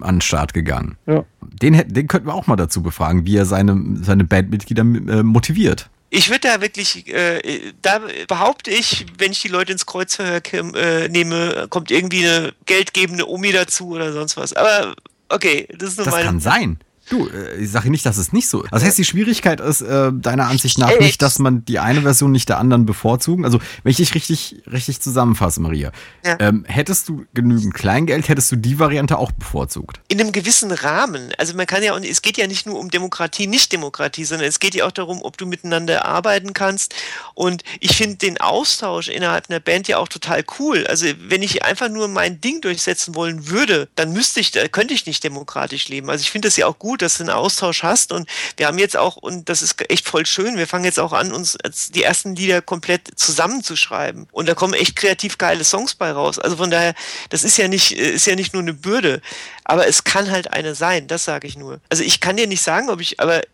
an 0.00 0.16
den 0.16 0.20
Start 0.20 0.54
gegangen. 0.54 0.96
Ja. 1.06 1.24
Den, 1.40 1.82
den 1.88 2.08
könnten 2.08 2.28
wir 2.28 2.34
auch 2.34 2.46
mal 2.46 2.56
dazu 2.56 2.82
befragen, 2.82 3.26
wie 3.26 3.36
er 3.36 3.46
seine, 3.46 3.80
seine 4.02 4.24
Bandmitglieder 4.24 4.82
äh, 4.82 5.22
motiviert. 5.22 5.88
Ich 6.10 6.30
würde 6.30 6.48
da 6.48 6.60
wirklich, 6.60 7.12
äh, 7.12 7.72
da 7.82 8.00
behaupte 8.28 8.70
ich, 8.70 9.06
wenn 9.18 9.32
ich 9.32 9.42
die 9.42 9.48
Leute 9.48 9.72
ins 9.72 9.86
Kreuzverhör 9.86 10.40
äh, 10.52 11.08
nehme, 11.08 11.66
kommt 11.68 11.90
irgendwie 11.90 12.26
eine 12.26 12.52
geldgebende 12.64 13.28
Omi 13.28 13.52
dazu 13.52 13.88
oder 13.88 14.12
sonst 14.12 14.36
was. 14.36 14.52
Aber 14.52 14.94
okay, 15.28 15.66
das 15.76 15.90
ist 15.90 15.96
nur 15.98 16.04
Das 16.04 16.14
meine. 16.14 16.26
kann 16.26 16.40
sein. 16.40 16.78
Du, 17.10 17.28
äh, 17.28 17.56
ich 17.62 17.70
sage 17.70 17.90
nicht, 17.90 18.04
dass 18.04 18.16
es 18.16 18.32
nicht 18.32 18.48
so 18.48 18.62
ist. 18.62 18.72
Das 18.72 18.82
heißt, 18.84 18.98
die 18.98 19.04
Schwierigkeit 19.04 19.60
ist 19.60 19.80
äh, 19.80 20.10
deiner 20.12 20.48
Ansicht 20.48 20.78
nach 20.78 20.98
nicht, 20.98 21.22
dass 21.22 21.38
man 21.38 21.64
die 21.64 21.78
eine 21.78 22.02
Version 22.02 22.32
nicht 22.32 22.48
der 22.48 22.58
anderen 22.58 22.84
bevorzugen. 22.86 23.44
Also, 23.44 23.60
wenn 23.82 23.90
ich 23.90 23.96
dich 23.98 24.14
richtig, 24.14 24.62
richtig 24.70 25.00
zusammenfasse, 25.00 25.60
Maria, 25.60 25.92
Ja. 26.24 26.36
ähm, 26.40 26.64
hättest 26.66 27.08
du 27.08 27.24
genügend 27.34 27.74
Kleingeld, 27.74 28.28
hättest 28.28 28.50
du 28.52 28.56
die 28.56 28.78
Variante 28.78 29.18
auch 29.18 29.30
bevorzugt. 29.32 30.00
in 30.08 30.20
einem 30.20 30.32
gewissen 30.32 30.70
Rahmen. 30.72 31.32
Also 31.38 31.54
man 31.54 31.66
kann 31.66 31.82
ja 31.82 31.92
auch, 31.94 32.00
es 32.00 32.22
geht 32.22 32.36
ja 32.38 32.46
nicht 32.46 32.66
nur 32.66 32.78
um 32.78 32.90
Demokratie, 32.90 33.46
nicht 33.46 33.72
Demokratie, 33.72 34.24
sondern 34.24 34.48
es 34.48 34.58
geht 34.60 34.74
ja 34.74 34.86
auch 34.86 34.92
darum, 34.92 35.20
ob 35.22 35.36
du 35.36 35.46
miteinander 35.46 36.04
arbeiten 36.04 36.52
kannst. 36.54 36.94
Und 37.34 37.62
ich 37.80 37.96
finde 37.96 38.16
den 38.16 38.38
Austausch 38.40 39.08
innerhalb 39.08 39.48
einer 39.50 39.60
Band 39.60 39.88
ja 39.88 39.98
auch 39.98 40.08
total 40.08 40.44
cool. 40.58 40.86
Also 40.86 41.06
wenn 41.28 41.42
ich 41.42 41.64
einfach 41.64 41.88
nur 41.88 42.08
mein 42.08 42.40
Ding 42.40 42.60
durchsetzen 42.60 43.14
wollen 43.14 43.48
würde, 43.48 43.88
dann 43.94 44.12
müsste 44.12 44.40
ich, 44.40 44.50
da 44.52 44.66
könnte 44.68 44.94
ich 44.94 45.06
nicht 45.06 45.22
demokratisch 45.24 45.88
leben. 45.88 46.08
Also 46.10 46.22
ich 46.22 46.30
finde 46.30 46.48
es 46.48 46.56
ja 46.56 46.66
auch 46.66 46.78
gut, 46.78 46.95
dass 47.02 47.18
du 47.18 47.24
einen 47.24 47.30
Austausch 47.30 47.82
hast. 47.82 48.12
Und 48.12 48.28
wir 48.56 48.66
haben 48.66 48.78
jetzt 48.78 48.96
auch, 48.96 49.16
und 49.16 49.48
das 49.48 49.62
ist 49.62 49.90
echt 49.90 50.06
voll 50.06 50.26
schön, 50.26 50.56
wir 50.56 50.66
fangen 50.66 50.84
jetzt 50.84 51.00
auch 51.00 51.12
an, 51.12 51.32
uns 51.32 51.58
die 51.94 52.02
ersten 52.02 52.34
Lieder 52.34 52.62
komplett 52.62 53.18
zusammenzuschreiben. 53.18 54.28
Und 54.32 54.48
da 54.48 54.54
kommen 54.54 54.74
echt 54.74 54.96
kreativ 54.96 55.38
geile 55.38 55.64
Songs 55.64 55.94
bei 55.94 56.10
raus. 56.12 56.38
Also 56.38 56.56
von 56.56 56.70
daher, 56.70 56.94
das 57.30 57.44
ist 57.44 57.56
ja 57.56 57.68
nicht, 57.68 57.92
ist 57.92 58.26
ja 58.26 58.36
nicht 58.36 58.52
nur 58.52 58.62
eine 58.62 58.74
Bürde, 58.74 59.20
aber 59.64 59.86
es 59.86 60.04
kann 60.04 60.30
halt 60.30 60.52
eine 60.52 60.74
sein, 60.74 61.06
das 61.06 61.24
sage 61.24 61.46
ich 61.46 61.56
nur. 61.56 61.80
Also 61.88 62.02
ich 62.02 62.20
kann 62.20 62.36
dir 62.36 62.46
nicht 62.46 62.62
sagen, 62.62 62.88
ob 62.88 63.00
ich, 63.00 63.20
aber 63.20 63.42
äh, 63.42 63.44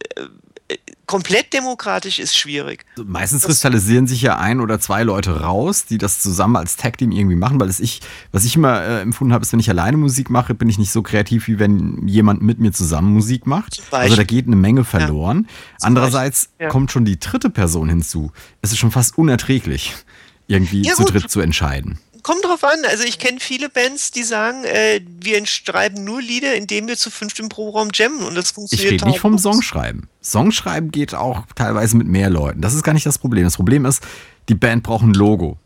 komplett 1.07 1.53
demokratisch 1.53 2.19
ist 2.19 2.37
schwierig. 2.37 2.87
Also 2.97 3.09
meistens 3.09 3.43
kristallisieren 3.43 4.07
sich 4.07 4.23
ja 4.23 4.39
ein 4.39 4.61
oder 4.61 4.81
zwei 4.81 5.03
Leute 5.03 5.43
raus, 5.43 5.85
die 5.85 5.99
das 5.99 6.21
zusammen 6.21 6.57
als 6.57 6.77
Tag-Team 6.77 7.13
irgendwie 7.13 7.37
machen, 7.37 7.61
weil 7.61 7.69
es 7.69 7.81
ich, 7.81 8.01
was 8.31 8.45
ich 8.45 8.57
immer 8.57 8.81
äh, 8.83 9.01
empfunden 9.03 9.35
habe, 9.35 9.43
ist, 9.43 9.53
wenn 9.53 9.61
ich 9.61 9.69
alleine 9.69 9.97
Musik 9.97 10.31
mache, 10.31 10.55
bin 10.55 10.69
ich 10.69 10.79
nicht 10.79 10.91
so 10.91 11.03
kreativ, 11.03 11.49
wie 11.49 11.59
wenn 11.59 12.07
jemand 12.09 12.43
mit 12.43 12.61
mir 12.61 12.73
zusammen 12.73 13.13
Musik 13.13 13.47
macht. 13.47 13.83
Also 13.91 14.17
da 14.17 14.25
geht 14.25 14.47
eine 14.47 14.57
Menge 14.57 14.85
verloren. 14.85 15.49
Andererseits 15.81 16.47
Beispiel, 16.47 16.65
ja. 16.65 16.69
kommt 16.71 16.93
schon 16.93 17.05
die 17.05 17.21
dritte 17.21 17.51
Person 17.51 17.89
hinzu. 17.89 18.33
Es 18.63 18.73
ist 18.73 18.79
schon 18.79 18.91
fast 18.91 19.19
unerträglich, 19.19 19.95
irgendwie 20.47 20.83
Ja, 20.83 20.95
zu 20.95 21.05
dritt 21.05 21.31
zu 21.31 21.41
entscheiden. 21.41 21.99
Kommt 22.23 22.45
drauf 22.45 22.65
an. 22.65 22.85
Also 22.89 23.05
ich 23.05 23.19
kenne 23.19 23.39
viele 23.41 23.69
Bands, 23.69 24.11
die 24.11 24.23
sagen, 24.23 24.65
äh, 24.65 25.01
wir 25.21 25.45
schreiben 25.47 26.05
nur 26.05 26.21
Lieder, 26.23 26.55
indem 26.55 26.89
wir 26.89 26.97
zu 26.97 27.11
fünft 27.11 27.39
im 27.41 27.49
Proberaum 27.49 27.91
jammen 27.93 28.23
und 28.23 28.35
das 28.35 28.53
funktioniert. 28.53 28.87
Ich 28.87 28.93
rede 28.93 29.07
nicht 29.07 29.21
vom 29.21 29.39
Songschreiben. 29.39 30.09
Songschreiben 30.23 30.91
geht 30.91 31.15
auch 31.15 31.45
teilweise 31.55 31.97
mit 31.97 32.07
mehr 32.07 32.31
Leuten. 32.31 32.61
Das 32.61 32.75
ist 32.75 32.83
gar 32.83 32.93
nicht 32.93 33.07
das 33.07 33.19
Problem. 33.19 33.45
Das 33.45 33.57
Problem 33.57 33.85
ist, 33.85 34.03
die 34.49 34.55
Band 34.55 34.83
braucht 34.83 35.05
ein 35.05 35.15
Logo. 35.15 35.59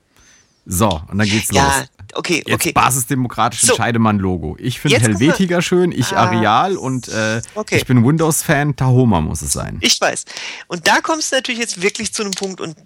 So, 0.69 1.01
und 1.09 1.19
dann 1.19 1.29
geht's 1.29 1.51
ja, 1.53 1.65
los. 1.65 1.87
okay, 2.15 2.43
Jetzt 2.45 2.55
okay. 2.55 2.73
basisdemokratisch 2.73 3.61
So. 3.61 3.73
entscheide 3.73 4.01
man 4.01 4.19
Logo. 4.19 4.57
Ich 4.59 4.81
finde 4.81 4.99
Helvetica 4.99 5.63
schön, 5.63 5.93
ich 5.93 6.13
Ah, 6.13 6.25
Areal 6.25 6.77
und 6.77 7.07
äh, 7.09 7.41
okay. 7.55 7.77
ich 7.77 7.87
bin 7.87 8.05
Windows-Fan, 8.05 8.75
Tahoma 8.75 9.21
muss 9.21 9.43
es 9.43 9.53
sein. 9.53 9.79
Ich 9.81 10.01
weiß. 10.01 10.25
Und 10.67 10.89
da 10.89 11.01
kommst 11.01 11.31
du 11.31 11.37
natürlich 11.37 11.61
jetzt 11.61 11.83
wirklich 11.83 12.13
zu 12.13 12.25
einem 12.25 12.33
Punkt 12.33 12.61
und 12.61 12.77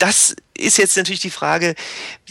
das 0.00 0.34
ist 0.54 0.78
jetzt 0.78 0.96
natürlich 0.96 1.20
die 1.20 1.30
Frage, 1.30 1.74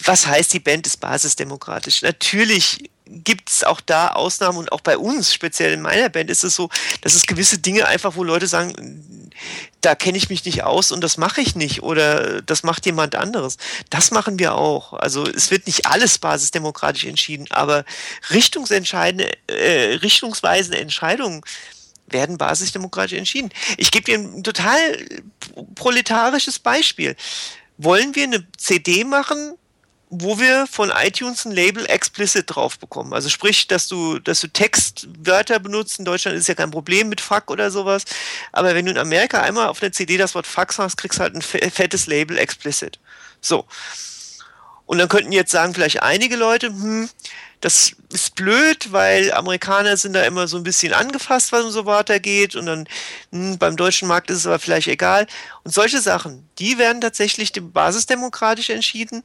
was 0.03 0.27
heißt 0.27 0.53
die 0.53 0.59
Band 0.59 0.85
ist 0.87 0.97
basisdemokratisch? 0.97 2.01
Natürlich 2.01 2.89
gibt 3.05 3.49
es 3.49 3.63
auch 3.63 3.81
da 3.81 4.09
Ausnahmen 4.09 4.57
und 4.57 4.71
auch 4.71 4.81
bei 4.81 4.97
uns, 4.97 5.33
speziell 5.33 5.73
in 5.73 5.81
meiner 5.81 6.09
Band, 6.09 6.29
ist 6.29 6.43
es 6.43 6.55
so, 6.55 6.69
dass 7.01 7.13
es 7.13 7.25
gewisse 7.25 7.57
Dinge 7.57 7.87
einfach, 7.87 8.15
wo 8.15 8.23
Leute 8.23 8.47
sagen, 8.47 9.31
da 9.81 9.95
kenne 9.95 10.17
ich 10.17 10.29
mich 10.29 10.45
nicht 10.45 10.63
aus 10.63 10.91
und 10.91 11.01
das 11.01 11.17
mache 11.17 11.41
ich 11.41 11.55
nicht 11.55 11.81
oder 11.81 12.41
das 12.41 12.63
macht 12.63 12.85
jemand 12.85 13.15
anderes. 13.15 13.57
Das 13.89 14.11
machen 14.11 14.37
wir 14.37 14.55
auch. 14.55 14.93
Also 14.93 15.25
es 15.25 15.51
wird 15.51 15.67
nicht 15.67 15.85
alles 15.85 16.17
basisdemokratisch 16.17 17.05
entschieden, 17.05 17.47
aber 17.51 17.85
richtungsentscheidende, 18.31 19.31
äh, 19.47 19.95
richtungsweisende 19.95 20.79
Entscheidungen 20.79 21.41
werden 22.11 22.37
basisdemokratisch 22.37 23.17
entschieden. 23.17 23.49
Ich 23.77 23.91
gebe 23.91 24.05
dir 24.05 24.17
ein 24.19 24.43
total 24.43 24.79
proletarisches 25.75 26.59
Beispiel. 26.59 27.15
Wollen 27.77 28.15
wir 28.15 28.23
eine 28.23 28.45
CD 28.57 29.03
machen, 29.03 29.55
wo 30.09 30.39
wir 30.39 30.65
von 30.67 30.91
iTunes 30.95 31.45
ein 31.45 31.51
Label 31.51 31.85
explicit 31.85 32.45
drauf 32.47 32.79
bekommen? 32.79 33.13
Also 33.13 33.29
sprich, 33.29 33.67
dass 33.67 33.87
du, 33.87 34.19
dass 34.19 34.39
du 34.41 34.47
Textwörter 34.47 35.59
benutzt. 35.59 35.99
In 35.99 36.05
Deutschland 36.05 36.35
ist 36.37 36.47
ja 36.47 36.55
kein 36.55 36.71
Problem 36.71 37.09
mit 37.09 37.21
Fuck 37.21 37.51
oder 37.51 37.69
sowas. 37.71 38.03
Aber 38.51 38.73
wenn 38.75 38.85
du 38.85 38.91
in 38.91 38.97
Amerika 38.97 39.41
einmal 39.41 39.67
auf 39.67 39.79
der 39.79 39.91
CD 39.91 40.17
das 40.17 40.35
Wort 40.35 40.47
Fuck 40.47 40.73
sagst, 40.73 40.97
kriegst 40.97 41.19
du 41.19 41.23
halt 41.23 41.35
ein 41.35 41.41
fe- 41.41 41.69
fettes 41.71 42.07
Label 42.07 42.37
explicit. 42.37 42.99
So. 43.39 43.65
Und 44.87 44.97
dann 44.97 45.07
könnten 45.07 45.31
jetzt 45.31 45.51
sagen 45.51 45.75
vielleicht 45.75 46.01
einige 46.01 46.35
Leute, 46.35 46.67
hm, 46.67 47.07
das 47.61 47.95
ist 48.11 48.35
blöd, 48.35 48.91
weil 48.91 49.31
Amerikaner 49.33 49.95
sind 49.97 50.13
da 50.13 50.23
immer 50.23 50.47
so 50.47 50.57
ein 50.57 50.63
bisschen 50.63 50.93
angefasst, 50.93 51.51
was 51.51 51.63
um 51.63 51.71
so 51.71 51.85
weitergeht. 51.85 52.55
Und 52.55 52.65
dann 52.65 52.87
hm, 53.31 53.57
beim 53.59 53.75
deutschen 53.75 54.07
Markt 54.07 54.29
ist 54.31 54.37
es 54.39 54.47
aber 54.47 54.57
vielleicht 54.59 54.87
egal. 54.87 55.27
Und 55.63 55.73
solche 55.73 56.01
Sachen, 56.01 56.43
die 56.57 56.77
werden 56.79 57.01
tatsächlich 57.01 57.51
dem- 57.51 57.71
basisdemokratisch 57.71 58.71
entschieden. 58.71 59.23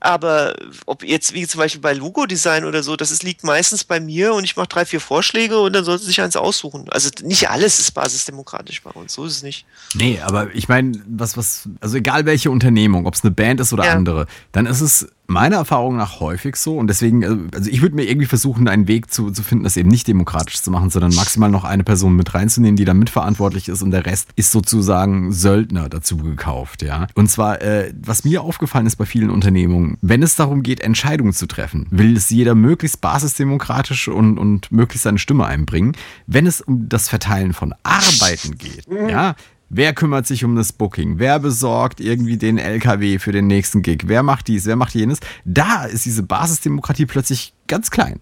Aber 0.00 0.54
ob 0.84 1.02
jetzt, 1.02 1.32
wie 1.32 1.46
zum 1.46 1.58
Beispiel 1.60 1.80
bei 1.80 1.94
Logo-Design 1.94 2.64
oder 2.66 2.82
so, 2.82 2.94
das 2.96 3.10
ist, 3.10 3.22
liegt 3.22 3.42
meistens 3.42 3.82
bei 3.84 3.98
mir 3.98 4.34
und 4.34 4.44
ich 4.44 4.54
mache 4.56 4.68
drei, 4.68 4.84
vier 4.84 5.00
Vorschläge 5.00 5.58
und 5.58 5.72
dann 5.72 5.84
sollten 5.84 6.02
sie 6.02 6.08
sich 6.08 6.20
eins 6.20 6.36
aussuchen. 6.36 6.86
Also 6.90 7.08
nicht 7.22 7.48
alles 7.48 7.78
ist 7.78 7.92
basisdemokratisch 7.92 8.82
bei 8.82 8.90
uns, 8.90 9.14
so 9.14 9.24
ist 9.24 9.36
es 9.36 9.42
nicht. 9.42 9.64
Nee, 9.94 10.20
aber 10.22 10.54
ich 10.54 10.68
meine, 10.68 10.92
was, 11.08 11.36
was, 11.38 11.68
also 11.80 11.96
egal 11.96 12.26
welche 12.26 12.50
Unternehmung, 12.50 13.06
ob 13.06 13.14
es 13.14 13.24
eine 13.24 13.30
Band 13.30 13.60
ist 13.60 13.72
oder 13.72 13.86
Ja. 13.86 13.92
andere, 13.92 14.26
dann 14.52 14.66
ist 14.66 14.82
es 14.82 15.08
meiner 15.26 15.56
Erfahrung 15.56 15.96
nach 15.96 16.20
häufig 16.20 16.54
so 16.56 16.76
und 16.76 16.86
deswegen, 16.86 17.22
äh, 17.22 17.56
also 17.56 17.68
ich 17.70 17.80
würde 17.82 17.96
mir 17.96 18.04
irgendwie 18.04 18.25
versuchen, 18.26 18.68
einen 18.68 18.88
Weg 18.88 19.10
zu, 19.10 19.30
zu 19.30 19.42
finden, 19.42 19.64
das 19.64 19.76
eben 19.76 19.88
nicht 19.88 20.08
demokratisch 20.08 20.62
zu 20.62 20.70
machen, 20.70 20.90
sondern 20.90 21.14
maximal 21.14 21.50
noch 21.50 21.64
eine 21.64 21.84
Person 21.84 22.16
mit 22.16 22.34
reinzunehmen, 22.34 22.76
die 22.76 22.84
da 22.84 22.94
mitverantwortlich 22.94 23.68
ist 23.68 23.82
und 23.82 23.90
der 23.90 24.06
Rest 24.06 24.28
ist 24.36 24.52
sozusagen 24.52 25.32
Söldner 25.32 25.88
dazu 25.88 26.16
gekauft, 26.16 26.82
ja. 26.82 27.06
Und 27.14 27.30
zwar, 27.30 27.62
äh, 27.62 27.92
was 28.00 28.24
mir 28.24 28.42
aufgefallen 28.42 28.86
ist 28.86 28.96
bei 28.96 29.06
vielen 29.06 29.30
Unternehmungen, 29.30 29.98
wenn 30.00 30.22
es 30.22 30.36
darum 30.36 30.62
geht, 30.62 30.80
Entscheidungen 30.80 31.32
zu 31.32 31.46
treffen, 31.46 31.86
will 31.90 32.16
es 32.16 32.30
jeder 32.30 32.54
möglichst 32.54 33.00
basisdemokratisch 33.00 34.08
und, 34.08 34.38
und 34.38 34.70
möglichst 34.72 35.04
seine 35.04 35.18
Stimme 35.18 35.46
einbringen. 35.46 35.92
Wenn 36.26 36.46
es 36.46 36.60
um 36.60 36.88
das 36.88 37.08
Verteilen 37.08 37.52
von 37.52 37.74
Arbeiten 37.82 38.58
geht, 38.58 38.86
ja, 39.08 39.34
Wer 39.68 39.94
kümmert 39.94 40.26
sich 40.26 40.44
um 40.44 40.54
das 40.54 40.72
Booking? 40.72 41.18
Wer 41.18 41.40
besorgt 41.40 42.00
irgendwie 42.00 42.36
den 42.36 42.56
LKW 42.56 43.18
für 43.18 43.32
den 43.32 43.48
nächsten 43.48 43.82
Gig? 43.82 44.02
Wer 44.04 44.22
macht 44.22 44.46
dies? 44.46 44.64
Wer 44.64 44.76
macht 44.76 44.94
jenes? 44.94 45.18
Da 45.44 45.84
ist 45.84 46.04
diese 46.04 46.22
Basisdemokratie 46.22 47.06
plötzlich 47.06 47.52
ganz 47.66 47.90
klein. 47.90 48.20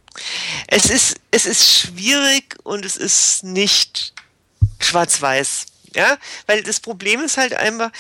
Es 0.68 0.87
ist, 0.87 1.20
es 1.30 1.44
ist 1.44 1.70
schwierig 1.70 2.57
und 2.62 2.87
es 2.87 2.96
ist 2.96 3.44
nicht 3.44 4.14
schwarz-weiß. 4.80 5.66
Ja, 5.94 6.18
weil 6.46 6.62
das 6.64 6.80
Problem 6.80 7.20
ist 7.20 7.37
halt 7.37 7.54
einfach, 7.54 7.92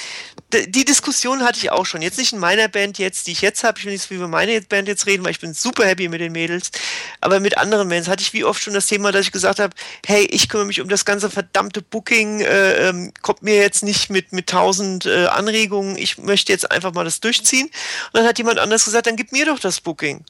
die 0.52 0.84
Diskussion 0.84 1.44
hatte 1.44 1.58
ich 1.58 1.70
auch 1.70 1.86
schon. 1.86 2.02
Jetzt 2.02 2.18
nicht 2.18 2.32
in 2.32 2.40
meiner 2.40 2.66
Band 2.66 2.98
jetzt, 2.98 3.28
die 3.28 3.32
ich 3.32 3.40
jetzt 3.40 3.62
habe. 3.62 3.78
Ich 3.78 3.84
will 3.84 3.92
nicht 3.92 4.08
so 4.08 4.14
über 4.14 4.26
meine 4.26 4.60
Band 4.62 4.88
jetzt 4.88 5.06
reden, 5.06 5.24
weil 5.24 5.30
ich 5.30 5.38
bin 5.38 5.54
super 5.54 5.86
happy 5.86 6.08
mit 6.08 6.20
den 6.20 6.32
Mädels. 6.32 6.72
Aber 7.20 7.38
mit 7.38 7.56
anderen 7.56 7.88
Bands 7.88 8.08
hatte 8.08 8.22
ich 8.22 8.32
wie 8.32 8.44
oft 8.44 8.60
schon 8.60 8.74
das 8.74 8.86
Thema, 8.86 9.12
dass 9.12 9.26
ich 9.26 9.32
gesagt 9.32 9.60
habe, 9.60 9.74
hey, 10.06 10.24
ich 10.24 10.48
kümmere 10.48 10.66
mich 10.66 10.80
um 10.80 10.88
das 10.88 11.04
ganze 11.04 11.30
verdammte 11.30 11.82
Booking, 11.82 12.40
äh, 12.40 12.88
ähm, 12.88 13.12
kommt 13.22 13.42
mir 13.42 13.56
jetzt 13.56 13.84
nicht 13.84 14.10
mit, 14.10 14.32
mit 14.32 14.48
tausend 14.48 15.06
äh, 15.06 15.26
Anregungen. 15.26 15.96
Ich 15.96 16.18
möchte 16.18 16.50
jetzt 16.50 16.70
einfach 16.72 16.92
mal 16.94 17.04
das 17.04 17.20
durchziehen. 17.20 17.66
Und 17.66 18.14
dann 18.14 18.26
hat 18.26 18.38
jemand 18.38 18.58
anders 18.58 18.84
gesagt, 18.84 19.06
dann 19.06 19.16
gib 19.16 19.30
mir 19.30 19.46
doch 19.46 19.60
das 19.60 19.80
Booking. 19.80 20.24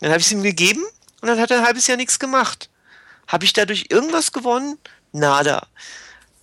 Dann 0.00 0.10
habe 0.10 0.20
ich 0.20 0.26
es 0.26 0.32
ihm 0.32 0.42
gegeben 0.42 0.84
und 1.20 1.28
dann 1.28 1.40
hat 1.40 1.52
er 1.52 1.58
ein 1.58 1.64
halbes 1.66 1.86
Jahr 1.86 1.96
nichts 1.96 2.18
gemacht. 2.18 2.68
Habe 3.28 3.44
ich 3.44 3.52
dadurch 3.52 3.86
irgendwas 3.90 4.32
gewonnen? 4.32 4.78
Nada. 5.12 5.66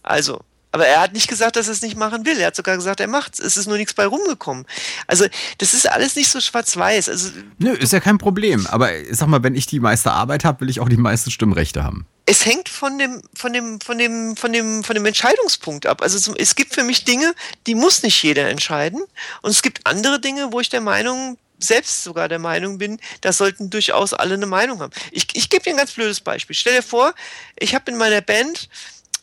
Also, 0.01 0.41
aber 0.73 0.87
er 0.87 1.01
hat 1.01 1.13
nicht 1.13 1.27
gesagt, 1.27 1.55
dass 1.55 1.67
er 1.67 1.73
es 1.73 1.83
nicht 1.83 1.95
machen 1.95 2.25
will. 2.25 2.39
Er 2.39 2.47
hat 2.47 2.55
sogar 2.55 2.75
gesagt, 2.75 2.99
er 2.99 3.07
macht's. 3.07 3.39
Es 3.39 3.57
ist 3.57 3.67
nur 3.67 3.77
nichts 3.77 3.93
bei 3.93 4.07
rumgekommen. 4.07 4.65
Also, 5.05 5.25
das 5.59 5.75
ist 5.75 5.87
alles 5.87 6.15
nicht 6.15 6.29
so 6.29 6.41
schwarz-weiß. 6.41 7.09
Also, 7.09 7.29
Nö, 7.59 7.73
ist 7.73 7.93
ja 7.93 7.99
kein 7.99 8.17
Problem. 8.17 8.65
Aber 8.65 8.89
sag 9.11 9.27
mal, 9.27 9.43
wenn 9.43 9.53
ich 9.53 9.67
die 9.67 9.79
meiste 9.79 10.11
Arbeit 10.11 10.43
habe, 10.43 10.61
will 10.61 10.71
ich 10.71 10.79
auch 10.79 10.89
die 10.89 10.97
meisten 10.97 11.29
Stimmrechte 11.29 11.83
haben. 11.83 12.07
es 12.25 12.47
hängt 12.47 12.69
von 12.69 12.97
dem, 12.97 13.21
von 13.35 13.53
dem, 13.53 13.79
von 13.81 13.99
dem, 13.99 14.35
von 14.35 14.51
dem, 14.51 14.83
von 14.83 14.95
dem 14.95 15.05
Entscheidungspunkt 15.05 15.85
ab. 15.85 16.01
Also 16.01 16.33
es 16.35 16.55
gibt 16.55 16.73
für 16.73 16.83
mich 16.83 17.05
Dinge, 17.05 17.35
die 17.67 17.75
muss 17.75 18.01
nicht 18.01 18.23
jeder 18.23 18.49
entscheiden. 18.49 19.03
Und 19.43 19.51
es 19.51 19.61
gibt 19.61 19.85
andere 19.85 20.19
Dinge, 20.19 20.51
wo 20.51 20.59
ich 20.59 20.69
der 20.69 20.81
Meinung, 20.81 21.37
selbst 21.59 22.03
sogar 22.03 22.27
der 22.27 22.39
Meinung 22.39 22.79
bin, 22.79 22.99
da 23.21 23.31
sollten 23.31 23.69
durchaus 23.69 24.13
alle 24.13 24.33
eine 24.33 24.47
Meinung 24.47 24.81
haben. 24.81 24.91
Ich, 25.11 25.27
ich 25.33 25.49
gebe 25.49 25.63
dir 25.63 25.69
ein 25.69 25.77
ganz 25.77 25.91
blödes 25.91 26.19
Beispiel. 26.19 26.55
Stell 26.55 26.77
dir 26.77 26.83
vor, 26.83 27.13
ich 27.59 27.75
habe 27.75 27.91
in 27.91 27.97
meiner 27.97 28.21
Band 28.21 28.69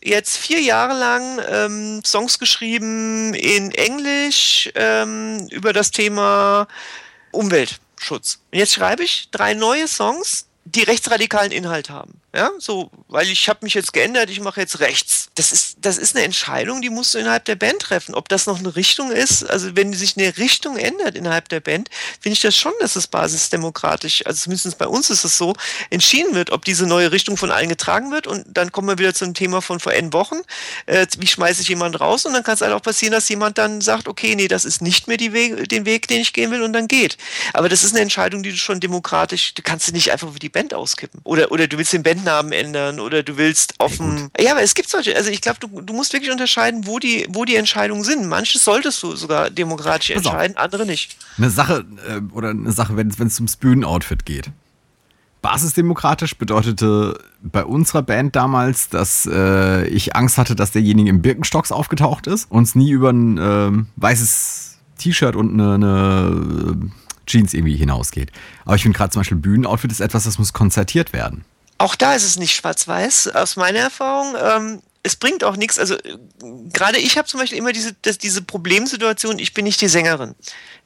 jetzt 0.03 0.37
vier 0.37 0.61
Jahre 0.61 0.99
lang 0.99 1.41
ähm, 1.49 2.03
Songs 2.05 2.39
geschrieben 2.39 3.35
in 3.35 3.71
Englisch 3.73 4.71
ähm, 4.75 5.47
über 5.51 5.73
das 5.73 5.91
Thema 5.91 6.67
Umweltschutz. 7.33 8.41
Und 8.51 8.59
jetzt 8.59 8.73
schreibe 8.73 9.05
ich 9.05 9.29
drei 9.31 9.55
neue 9.55 9.89
Songs, 9.89 10.47
die 10.65 10.83
rechtsradikalen 10.83 11.53
Inhalt 11.53 11.91
haben. 11.91 12.20
Ja, 12.33 12.53
so, 12.59 12.93
weil 13.09 13.29
ich 13.29 13.49
habe 13.49 13.59
mich 13.63 13.75
jetzt 13.75 13.93
geändert, 13.93 14.31
ich 14.31 14.39
mache 14.39 14.61
jetzt 14.61 14.79
rechts. 14.79 15.31
Das 15.35 15.51
ist, 15.51 15.79
das 15.81 15.99
ist 15.99 16.15
eine 16.15 16.25
Entscheidung, 16.25 16.81
die 16.81 16.89
musst 16.89 17.13
du 17.13 17.19
innerhalb 17.19 17.45
der 17.45 17.57
Band 17.57 17.81
treffen. 17.81 18.15
Ob 18.15 18.29
das 18.29 18.47
noch 18.47 18.61
eine 18.61 18.77
Richtung 18.77 19.11
ist, 19.11 19.43
also 19.51 19.75
wenn 19.75 19.93
sich 19.93 20.17
eine 20.17 20.37
Richtung 20.37 20.77
ändert 20.77 21.17
innerhalb 21.17 21.49
der 21.49 21.59
Band, 21.59 21.89
finde 22.21 22.35
ich 22.35 22.41
das 22.41 22.57
schon, 22.57 22.73
dass 22.79 22.95
es 22.95 23.09
basisdemokratisch, 23.09 24.25
also 24.27 24.45
zumindest 24.45 24.79
bei 24.79 24.87
uns 24.87 25.11
ist 25.11 25.25
es 25.25 25.37
so, 25.37 25.55
entschieden 25.91 26.37
wird, 26.37 26.51
ob 26.51 26.65
diese 26.65 26.87
neue 26.87 27.11
Richtung 27.11 27.37
von 27.37 27.51
allen 27.51 27.69
getragen 27.69 28.13
wird. 28.13 28.29
Und 28.29 28.45
dann 28.47 28.71
kommen 28.71 28.87
wir 28.87 28.99
wieder 28.99 29.13
zum 29.13 29.35
Thema 29.35 29.61
von 29.61 29.81
vor 29.81 29.93
N 29.93 30.13
Wochen. 30.13 30.37
Äh, 30.87 31.09
wie 31.19 31.27
schmeiße 31.27 31.63
ich 31.63 31.69
jemanden 31.69 31.97
raus? 31.97 32.27
Und 32.27 32.33
dann 32.33 32.45
kann 32.45 32.55
es 32.55 32.61
halt 32.61 32.73
auch 32.73 32.83
passieren, 32.83 33.11
dass 33.11 33.29
jemand 33.29 33.59
dann 33.59 33.81
sagt, 33.81 34.07
okay, 34.07 34.37
nee, 34.37 34.47
das 34.47 34.65
ist 34.65 34.83
nicht 34.83 35.09
mehr 35.09 35.17
die 35.17 35.33
Weg, 35.33 35.69
den 35.69 35.85
Weg, 35.85 36.07
den 36.07 36.21
ich 36.21 36.33
gehen 36.33 36.53
will 36.53 36.63
und 36.63 36.75
dann 36.75 36.87
geht. 36.87 37.17
Aber 37.55 37.69
das 37.69 37.83
ist 37.83 37.93
eine 37.93 38.03
Entscheidung, 38.03 38.45
die 38.45 38.51
du 38.51 38.57
schon 38.57 38.79
demokratisch, 38.79 39.53
du 39.55 39.63
kannst 39.63 39.89
du 39.89 39.93
nicht 39.93 40.13
einfach 40.13 40.33
für 40.33 40.39
die 40.39 40.49
Band 40.49 40.75
auskippen. 40.75 41.21
Oder, 41.25 41.51
oder 41.51 41.67
du 41.67 41.77
willst 41.77 41.93
den 41.93 42.05
Bandnamen 42.21 42.53
ändern 42.53 43.01
oder 43.01 43.23
du 43.23 43.37
willst 43.37 43.75
offen. 43.79 44.29
Ja, 44.39 44.53
aber 44.53 44.63
es 44.63 44.75
gibt 44.75 44.89
solche, 44.89 45.17
also 45.17 45.31
ich 45.31 45.41
glaube, 45.41 45.59
du, 45.61 45.81
du 45.81 45.93
musst 45.93 46.13
wirklich 46.13 46.31
unterscheiden, 46.31 46.87
wo 46.87 46.99
die, 46.99 47.27
wo 47.31 47.45
die 47.45 47.57
Entscheidungen 47.57 48.05
sind. 48.05 48.27
Manches 48.27 48.65
solltest 48.65 49.03
du 49.03 49.17
sogar 49.17 49.51
demokratisch 49.51 50.11
entscheiden, 50.11 50.57
andere 50.57 50.87
nicht. 50.87 51.17
Eine 51.39 51.51
Sache, 51.51 51.85
äh, 52.09 52.21
oder 52.33 52.51
eine 52.51 52.73
Sache, 52.73 52.97
wenn 52.97 53.09
es 53.09 53.37
ums 53.37 53.57
Bühnenoutfit 53.57 54.25
geht. 54.25 54.51
Basisdemokratisch 55.43 56.37
bedeutete 56.37 57.19
bei 57.43 57.65
unserer 57.65 58.03
Band 58.03 58.37
damals, 58.37 58.91
dass 58.91 59.27
äh, 59.27 59.87
ich 59.87 60.15
Angst 60.15 60.37
hatte, 60.37 60.55
dass 60.55 60.73
derjenige 60.73 61.09
im 61.09 61.23
Birkenstocks 61.23 61.73
aufgetaucht 61.73 62.27
ist 62.27 62.51
und 62.51 62.65
es 62.65 62.75
nie 62.75 62.91
über 62.91 63.11
ein 63.11 63.39
ähm, 63.41 63.87
weißes 63.97 64.79
T-Shirt 64.99 65.37
und 65.37 65.59
eine, 65.59 65.75
eine 65.75 66.73
äh, 66.73 67.27
Jeans 67.27 67.55
irgendwie 67.55 67.77
hinausgeht. 67.77 68.33
Aber 68.67 68.77
ich 68.77 68.83
finde 68.83 68.99
gerade 68.99 69.13
zum 69.13 69.21
Beispiel 69.21 69.39
Bühnenoutfit 69.39 69.91
ist 69.91 70.01
etwas, 70.01 70.25
das 70.25 70.39
muss 70.39 70.53
konzertiert 70.53 71.15
werden. 71.15 71.45
Auch 71.81 71.95
da 71.95 72.15
ist 72.15 72.25
es 72.25 72.37
nicht 72.37 72.55
schwarz-weiß, 72.55 73.29
aus 73.29 73.57
meiner 73.57 73.79
Erfahrung. 73.79 74.37
Ähm, 74.39 74.83
es 75.03 75.17
bringt 75.17 75.43
auch 75.43 75.57
nichts. 75.57 75.79
Also 75.79 75.97
gerade 76.75 76.99
ich 76.99 77.17
habe 77.17 77.27
zum 77.27 77.41
Beispiel 77.41 77.57
immer 77.57 77.73
diese, 77.73 77.95
das, 78.03 78.19
diese 78.19 78.43
Problemsituation, 78.43 79.39
ich 79.39 79.55
bin 79.55 79.65
nicht 79.65 79.81
die 79.81 79.89
Sängerin. 79.89 80.35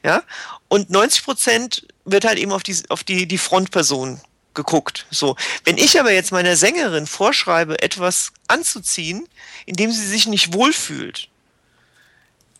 Ja? 0.03 0.23
Und 0.69 0.89
90 0.89 1.25
Prozent 1.25 1.85
wird 2.05 2.23
halt 2.23 2.39
eben 2.39 2.53
auf 2.53 2.63
die, 2.63 2.77
auf 2.87 3.03
die, 3.03 3.27
die 3.27 3.37
Frontperson 3.37 4.21
geguckt. 4.53 5.05
So. 5.11 5.35
Wenn 5.65 5.77
ich 5.77 5.99
aber 5.99 6.13
jetzt 6.13 6.31
meiner 6.31 6.55
Sängerin 6.55 7.07
vorschreibe, 7.07 7.81
etwas 7.81 8.31
anzuziehen, 8.47 9.27
in 9.65 9.75
dem 9.75 9.91
sie 9.91 10.07
sich 10.07 10.27
nicht 10.27 10.53
wohlfühlt, 10.53 11.27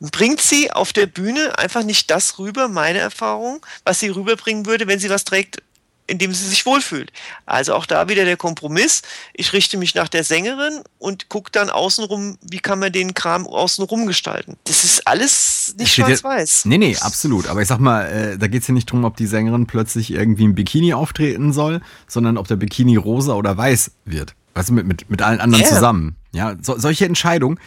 bringt 0.02 0.42
sie 0.42 0.74
auf 0.74 0.92
der 0.92 1.06
Bühne 1.06 1.58
einfach 1.58 1.84
nicht 1.84 2.12
das 2.12 2.38
rüber, 2.38 2.68
meine 2.68 3.00
Erfahrung, 3.00 3.66
was 3.86 4.02
sie 4.02 4.10
rüberbringen 4.10 4.66
würde, 4.66 4.88
wenn 4.88 5.00
sie 5.00 5.10
was 5.10 5.24
trägt, 5.24 5.64
in 6.08 6.18
dem 6.18 6.34
sie 6.34 6.48
sich 6.48 6.66
wohlfühlt. 6.66 7.12
Also 7.46 7.74
auch 7.74 7.86
da 7.86 8.10
wieder 8.10 8.26
der 8.26 8.38
Kompromiss. 8.38 9.02
Ich 9.34 9.54
richte 9.54 9.78
mich 9.78 9.96
nach 9.96 10.08
der 10.08 10.24
Sängerin 10.24 10.82
und 11.00 11.30
gucke 11.30 11.52
dann 11.52 11.70
außenrum, 11.70 12.38
wie 12.42 12.60
kann 12.60 12.80
man 12.80 12.92
den 12.92 13.14
Kram 13.14 13.48
außenrum 13.48 14.06
gestalten. 14.06 14.58
Das 14.66 14.84
ist 14.84 15.08
alles 15.08 15.76
nicht 15.78 15.94
schwarz-weiß. 15.94 16.66
Nee, 16.66 16.78
nee, 16.78 16.98
absolut. 17.00 17.48
Aber 17.48 17.62
ich 17.62 17.68
sag 17.68 17.80
mal, 17.80 18.06
äh, 18.06 18.38
da 18.38 18.48
geht 18.48 18.62
es 18.62 18.68
ja 18.68 18.74
nicht 18.74 18.90
darum, 18.90 19.04
ob 19.06 19.18
die 19.18 19.28
Sängerin 19.28 19.66
plötzlich 19.66 20.12
irgendwie 20.12 20.44
im 20.44 20.56
Bikini 20.56 20.94
auftreten 20.94 21.54
soll, 21.54 21.82
sondern 22.08 22.38
ob 22.38 22.48
der 22.48 22.56
Bikini 22.56 22.96
rosa 22.96 23.34
oder 23.34 23.58
weiß 23.58 23.92
wird. 24.06 24.36
Weißt 24.54 24.70
du, 24.70 24.74
mit, 24.74 24.88
mit, 24.88 25.10
mit 25.10 25.22
allen 25.22 25.42
anderen 25.42 25.64
yeah. 25.64 25.74
zusammen. 25.74 26.16
Ja, 26.32 26.56
so, 26.62 26.78
solche 26.78 27.06
Entscheidungen 27.06 27.60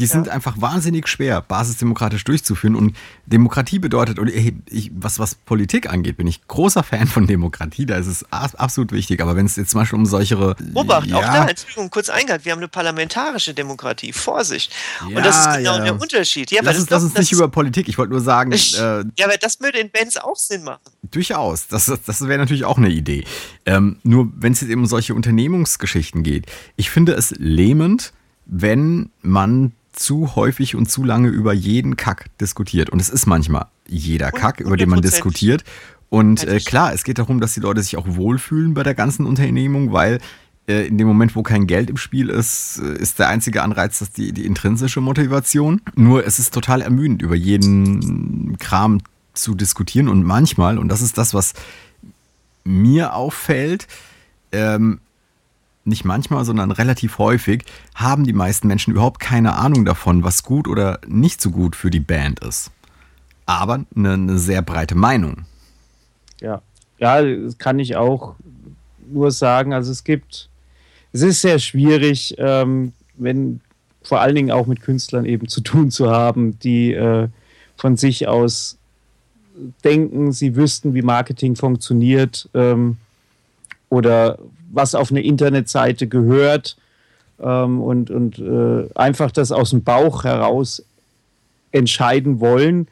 die 0.00 0.06
sind 0.06 0.28
ja. 0.28 0.32
einfach 0.32 0.60
wahnsinnig 0.60 1.08
schwer, 1.08 1.42
basisdemokratisch 1.42 2.24
durchzuführen. 2.24 2.74
Und 2.74 2.96
Demokratie 3.26 3.78
bedeutet, 3.78 4.18
und 4.18 4.28
ich, 4.28 4.90
was, 4.94 5.18
was 5.18 5.34
Politik 5.34 5.90
angeht, 5.90 6.16
bin 6.16 6.26
ich 6.26 6.46
großer 6.48 6.82
Fan 6.82 7.06
von 7.06 7.26
Demokratie. 7.26 7.84
Da 7.84 7.96
ist 7.96 8.06
es 8.06 8.24
absolut 8.32 8.92
wichtig. 8.92 9.20
Aber 9.20 9.36
wenn 9.36 9.44
es 9.44 9.56
jetzt 9.56 9.70
zum 9.70 9.80
Beispiel 9.80 9.98
um 9.98 10.06
solche. 10.06 10.56
Obacht, 10.74 11.06
ja, 11.06 11.16
auch 11.16 11.22
da, 11.22 11.46
Entschuldigung, 11.46 11.90
kurz 11.90 12.08
eingehalten. 12.08 12.46
Wir 12.46 12.52
haben 12.52 12.60
eine 12.60 12.68
parlamentarische 12.68 13.52
Demokratie. 13.52 14.12
Vorsicht. 14.12 14.72
Ja, 15.00 15.18
und 15.18 15.26
das 15.26 15.46
ist 15.46 15.56
genau 15.58 15.78
der 15.78 16.00
Unterschied. 16.00 16.50
Ja, 16.50 16.62
lass 16.62 16.78
uns, 16.78 16.88
lass 16.88 17.02
uns 17.02 17.14
nicht 17.14 17.32
über 17.32 17.48
Politik. 17.48 17.88
Ich 17.88 17.98
wollte 17.98 18.12
nur 18.12 18.22
sagen. 18.22 18.52
Ich, 18.52 18.78
äh, 18.78 19.04
ja, 19.18 19.26
aber 19.26 19.36
das 19.38 19.60
würde 19.60 19.78
in 19.78 19.90
Bands 19.90 20.16
auch 20.16 20.36
Sinn 20.36 20.64
machen. 20.64 20.80
Durchaus. 21.02 21.66
Das, 21.68 21.92
das 22.06 22.26
wäre 22.26 22.38
natürlich 22.38 22.64
auch 22.64 22.78
eine 22.78 22.88
Idee. 22.88 23.24
Ähm, 23.66 23.98
nur 24.02 24.30
wenn 24.34 24.52
es 24.52 24.62
jetzt 24.62 24.70
eben 24.70 24.80
um 24.80 24.86
solche 24.86 25.14
Unternehmungsgeschichten 25.14 26.22
geht. 26.22 26.46
Ich 26.76 26.88
finde 26.88 27.12
es 27.12 27.34
lähmend, 27.36 28.14
wenn 28.46 29.10
man 29.22 29.72
zu 29.92 30.34
häufig 30.36 30.76
und 30.76 30.90
zu 30.90 31.04
lange 31.04 31.28
über 31.28 31.52
jeden 31.52 31.96
Kack 31.96 32.26
diskutiert. 32.40 32.90
Und 32.90 33.00
es 33.00 33.08
ist 33.08 33.26
manchmal 33.26 33.66
jeder 33.86 34.30
Kack, 34.30 34.60
über 34.60 34.76
den 34.76 34.88
man 34.88 35.02
diskutiert. 35.02 35.64
Und 36.08 36.44
äh, 36.46 36.58
klar, 36.60 36.92
es 36.92 37.04
geht 37.04 37.18
darum, 37.18 37.40
dass 37.40 37.54
die 37.54 37.60
Leute 37.60 37.82
sich 37.82 37.96
auch 37.96 38.06
wohlfühlen 38.06 38.74
bei 38.74 38.82
der 38.82 38.94
ganzen 38.94 39.26
Unternehmung, 39.26 39.92
weil 39.92 40.20
äh, 40.68 40.86
in 40.86 40.98
dem 40.98 41.06
Moment, 41.06 41.36
wo 41.36 41.42
kein 41.42 41.66
Geld 41.66 41.90
im 41.90 41.96
Spiel 41.96 42.28
ist, 42.28 42.80
äh, 42.82 42.94
ist 42.98 43.18
der 43.18 43.28
einzige 43.28 43.62
Anreiz 43.62 43.98
dass 43.98 44.10
die, 44.10 44.32
die 44.32 44.46
intrinsische 44.46 45.00
Motivation. 45.00 45.80
Nur 45.94 46.26
es 46.26 46.38
ist 46.38 46.54
total 46.54 46.82
ermüdend, 46.82 47.22
über 47.22 47.36
jeden 47.36 48.58
Kram 48.58 49.00
zu 49.34 49.54
diskutieren. 49.54 50.08
Und 50.08 50.24
manchmal, 50.24 50.78
und 50.78 50.88
das 50.88 51.00
ist 51.00 51.18
das, 51.18 51.34
was 51.34 51.54
mir 52.64 53.14
auffällt, 53.14 53.86
ähm, 54.52 55.00
nicht 55.90 56.04
manchmal, 56.04 56.44
sondern 56.44 56.70
relativ 56.70 57.18
häufig, 57.18 57.64
haben 57.94 58.24
die 58.24 58.32
meisten 58.32 58.66
Menschen 58.68 58.92
überhaupt 58.92 59.20
keine 59.20 59.56
Ahnung 59.56 59.84
davon, 59.84 60.24
was 60.24 60.42
gut 60.42 60.66
oder 60.66 61.00
nicht 61.06 61.40
so 61.40 61.50
gut 61.50 61.76
für 61.76 61.90
die 61.90 62.00
Band 62.00 62.40
ist. 62.40 62.70
Aber 63.44 63.84
eine, 63.94 64.14
eine 64.14 64.38
sehr 64.38 64.62
breite 64.62 64.94
Meinung. 64.94 65.44
Ja, 66.40 66.62
ja, 66.98 67.22
das 67.22 67.58
kann 67.58 67.78
ich 67.78 67.96
auch 67.96 68.36
nur 69.10 69.30
sagen. 69.30 69.74
Also 69.74 69.90
es 69.92 70.04
gibt, 70.04 70.48
es 71.12 71.22
ist 71.22 71.42
sehr 71.42 71.58
schwierig, 71.58 72.34
ähm, 72.38 72.92
wenn 73.16 73.60
vor 74.02 74.20
allen 74.20 74.34
Dingen 74.34 74.50
auch 74.50 74.66
mit 74.66 74.80
Künstlern 74.80 75.24
eben 75.24 75.48
zu 75.48 75.60
tun 75.60 75.90
zu 75.90 76.10
haben, 76.10 76.58
die 76.60 76.94
äh, 76.94 77.28
von 77.76 77.96
sich 77.96 78.28
aus 78.28 78.78
denken, 79.84 80.32
sie 80.32 80.56
wüssten, 80.56 80.94
wie 80.94 81.02
Marketing 81.02 81.56
funktioniert 81.56 82.48
ähm, 82.54 82.96
oder 83.88 84.38
was 84.72 84.94
auf 84.94 85.10
eine 85.10 85.22
Internetseite 85.22 86.06
gehört 86.06 86.76
ähm, 87.42 87.80
und, 87.80 88.10
und 88.10 88.38
äh, 88.38 88.88
einfach 88.94 89.30
das 89.30 89.52
aus 89.52 89.70
dem 89.70 89.82
Bauch 89.82 90.24
heraus 90.24 90.84
entscheiden 91.72 92.40
wollen. 92.40 92.88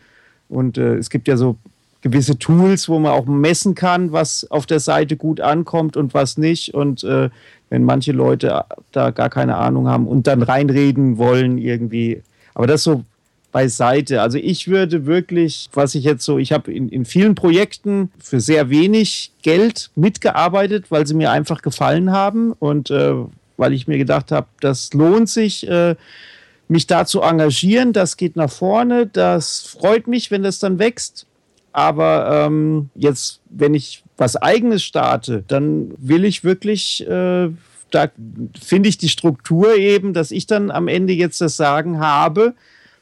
Und 0.48 0.78
äh, 0.78 0.96
es 0.96 1.10
gibt 1.10 1.28
ja 1.28 1.36
so 1.36 1.56
gewisse 2.00 2.38
Tools, 2.38 2.88
wo 2.88 2.98
man 2.98 3.12
auch 3.12 3.26
messen 3.26 3.74
kann, 3.74 4.12
was 4.12 4.48
auf 4.50 4.66
der 4.66 4.80
Seite 4.80 5.16
gut 5.16 5.40
ankommt 5.40 5.96
und 5.96 6.14
was 6.14 6.38
nicht. 6.38 6.74
Und 6.74 7.04
äh, 7.04 7.28
wenn 7.70 7.84
manche 7.84 8.12
Leute 8.12 8.64
da 8.92 9.10
gar 9.10 9.30
keine 9.30 9.56
Ahnung 9.56 9.88
haben 9.88 10.06
und 10.06 10.26
dann 10.26 10.42
reinreden 10.42 11.18
wollen 11.18 11.58
irgendwie. 11.58 12.22
Aber 12.54 12.66
das 12.66 12.84
so 12.84 13.04
beiseite. 13.58 14.22
Also 14.22 14.38
ich 14.38 14.68
würde 14.68 15.04
wirklich, 15.04 15.68
was 15.72 15.96
ich 15.96 16.04
jetzt 16.04 16.24
so, 16.24 16.38
ich 16.38 16.52
habe 16.52 16.72
in, 16.72 16.88
in 16.90 17.04
vielen 17.04 17.34
Projekten 17.34 18.12
für 18.22 18.38
sehr 18.38 18.70
wenig 18.70 19.32
Geld 19.42 19.90
mitgearbeitet, 19.96 20.92
weil 20.92 21.08
sie 21.08 21.14
mir 21.14 21.32
einfach 21.32 21.60
gefallen 21.60 22.12
haben 22.12 22.52
und 22.52 22.92
äh, 22.92 23.14
weil 23.56 23.72
ich 23.72 23.88
mir 23.88 23.98
gedacht 23.98 24.30
habe, 24.30 24.46
das 24.60 24.94
lohnt 24.94 25.28
sich, 25.28 25.68
äh, 25.68 25.96
mich 26.68 26.86
da 26.86 27.04
zu 27.04 27.20
engagieren. 27.20 27.92
Das 27.92 28.16
geht 28.16 28.36
nach 28.36 28.48
vorne. 28.50 29.08
Das 29.08 29.62
freut 29.62 30.06
mich, 30.06 30.30
wenn 30.30 30.44
das 30.44 30.60
dann 30.60 30.78
wächst. 30.78 31.26
Aber 31.72 32.46
ähm, 32.46 32.90
jetzt, 32.94 33.40
wenn 33.50 33.74
ich 33.74 34.04
was 34.16 34.36
eigenes 34.36 34.84
starte, 34.84 35.42
dann 35.48 35.94
will 35.98 36.24
ich 36.24 36.44
wirklich 36.44 37.04
äh, 37.08 37.48
da 37.90 38.08
finde 38.60 38.88
ich 38.88 38.98
die 38.98 39.08
Struktur 39.08 39.74
eben, 39.76 40.12
dass 40.12 40.30
ich 40.30 40.46
dann 40.46 40.70
am 40.70 40.86
Ende 40.86 41.14
jetzt 41.14 41.40
das 41.40 41.56
Sagen 41.56 41.98
habe, 41.98 42.54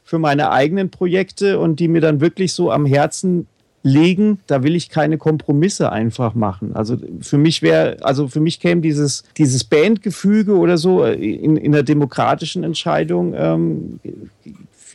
für 0.07 0.19
meine 0.19 0.51
eigenen 0.51 0.89
Projekte 0.89 1.59
und 1.59 1.81
die 1.81 1.89
mir 1.89 1.99
dann 1.99 2.21
wirklich 2.21 2.53
so 2.53 2.71
am 2.71 2.85
Herzen 2.85 3.45
legen, 3.83 4.39
da 4.47 4.63
will 4.63 4.73
ich 4.73 4.89
keine 4.89 5.17
Kompromisse 5.17 5.91
einfach 5.91 6.33
machen. 6.33 6.73
Also 6.75 6.97
für 7.19 7.37
mich 7.37 7.61
wäre, 7.61 7.97
also 8.01 8.29
für 8.29 8.39
mich 8.39 8.61
käme 8.61 8.79
dieses, 8.81 9.25
dieses 9.37 9.65
Bandgefüge 9.65 10.55
oder 10.55 10.77
so 10.77 11.03
in, 11.03 11.57
in 11.57 11.75
einer 11.75 11.83
demokratischen 11.83 12.63
Entscheidung, 12.63 13.33
ähm, 13.35 13.99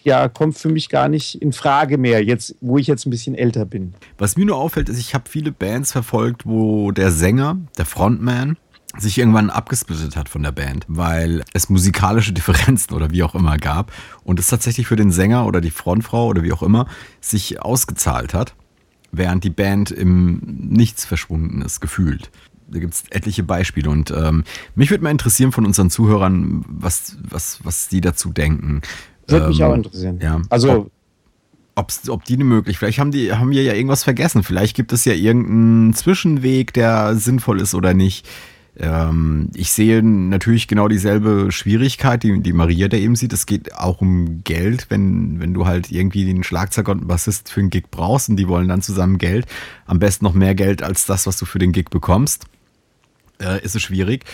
ja, 0.02 0.28
kommt 0.28 0.56
für 0.56 0.70
mich 0.70 0.88
gar 0.88 1.08
nicht 1.08 1.40
in 1.40 1.52
Frage 1.52 1.98
mehr, 1.98 2.24
jetzt, 2.24 2.56
wo 2.60 2.78
ich 2.78 2.86
jetzt 2.86 3.06
ein 3.06 3.10
bisschen 3.10 3.34
älter 3.34 3.66
bin. 3.66 3.92
Was 4.16 4.36
mir 4.36 4.46
nur 4.46 4.56
auffällt, 4.56 4.88
ist, 4.88 4.98
ich 4.98 5.14
habe 5.14 5.28
viele 5.28 5.52
Bands 5.52 5.92
verfolgt, 5.92 6.46
wo 6.46 6.90
der 6.90 7.10
Sänger, 7.10 7.58
der 7.76 7.84
Frontman, 7.84 8.56
sich 8.98 9.18
irgendwann 9.18 9.50
abgesplittet 9.50 10.16
hat 10.16 10.28
von 10.28 10.42
der 10.42 10.52
Band, 10.52 10.84
weil 10.88 11.44
es 11.52 11.68
musikalische 11.68 12.32
Differenzen 12.32 12.94
oder 12.94 13.10
wie 13.10 13.22
auch 13.22 13.34
immer 13.34 13.56
gab 13.58 13.92
und 14.24 14.38
es 14.38 14.46
tatsächlich 14.48 14.86
für 14.86 14.96
den 14.96 15.10
Sänger 15.10 15.46
oder 15.46 15.60
die 15.60 15.70
Frontfrau 15.70 16.26
oder 16.26 16.42
wie 16.42 16.52
auch 16.52 16.62
immer 16.62 16.86
sich 17.20 17.60
ausgezahlt 17.62 18.34
hat, 18.34 18.54
während 19.10 19.44
die 19.44 19.50
Band 19.50 19.90
im 19.90 20.40
Nichts 20.44 21.04
verschwunden 21.04 21.62
ist, 21.62 21.80
gefühlt. 21.80 22.30
Da 22.68 22.78
gibt 22.78 22.94
es 22.94 23.04
etliche 23.10 23.42
Beispiele 23.42 23.90
und 23.90 24.10
ähm, 24.10 24.44
mich 24.74 24.90
würde 24.90 25.04
mal 25.04 25.10
interessieren 25.10 25.52
von 25.52 25.66
unseren 25.66 25.90
Zuhörern, 25.90 26.64
was, 26.68 27.18
was, 27.22 27.60
was 27.64 27.88
die 27.88 28.00
dazu 28.00 28.32
denken. 28.32 28.80
Würde 29.26 29.44
ähm, 29.44 29.50
mich 29.50 29.62
auch 29.62 29.74
interessieren. 29.74 30.18
Ja. 30.22 30.40
Also 30.48 30.90
ob, 31.74 31.92
ob 32.08 32.24
die 32.24 32.36
möglich, 32.36 32.78
vielleicht 32.78 32.98
haben 32.98 33.10
die, 33.10 33.32
haben 33.32 33.50
wir 33.50 33.62
ja 33.62 33.72
irgendwas 33.74 34.04
vergessen. 34.04 34.42
Vielleicht 34.42 34.76
gibt 34.76 34.92
es 34.92 35.04
ja 35.04 35.12
irgendeinen 35.12 35.94
Zwischenweg, 35.94 36.72
der 36.72 37.16
sinnvoll 37.16 37.60
ist 37.60 37.74
oder 37.74 37.94
nicht. 37.94 38.28
Ähm, 38.76 39.50
ich 39.54 39.72
sehe 39.72 40.02
natürlich 40.02 40.66
genau 40.66 40.88
dieselbe 40.88 41.52
Schwierigkeit, 41.52 42.22
die, 42.22 42.40
die 42.40 42.52
Maria 42.52 42.88
da 42.88 42.96
eben 42.96 43.16
sieht. 43.16 43.32
Es 43.32 43.46
geht 43.46 43.74
auch 43.74 44.00
um 44.00 44.42
Geld, 44.44 44.86
wenn, 44.88 45.40
wenn 45.40 45.52
du 45.52 45.66
halt 45.66 45.90
irgendwie 45.92 46.24
den 46.24 46.42
Schlagzeuger 46.42 46.92
und 46.92 46.98
einen 46.98 47.08
Bassist 47.08 47.50
für 47.50 47.60
einen 47.60 47.70
Gig 47.70 47.90
brauchst 47.90 48.30
und 48.30 48.36
die 48.36 48.48
wollen 48.48 48.68
dann 48.68 48.82
zusammen 48.82 49.18
Geld. 49.18 49.46
Am 49.86 49.98
besten 49.98 50.24
noch 50.24 50.34
mehr 50.34 50.54
Geld 50.54 50.82
als 50.82 51.04
das, 51.04 51.26
was 51.26 51.36
du 51.36 51.44
für 51.44 51.58
den 51.58 51.72
Gig 51.72 51.90
bekommst. 51.90 52.46
Äh, 53.40 53.62
ist 53.62 53.74
es 53.74 53.82
schwierig. 53.82 54.24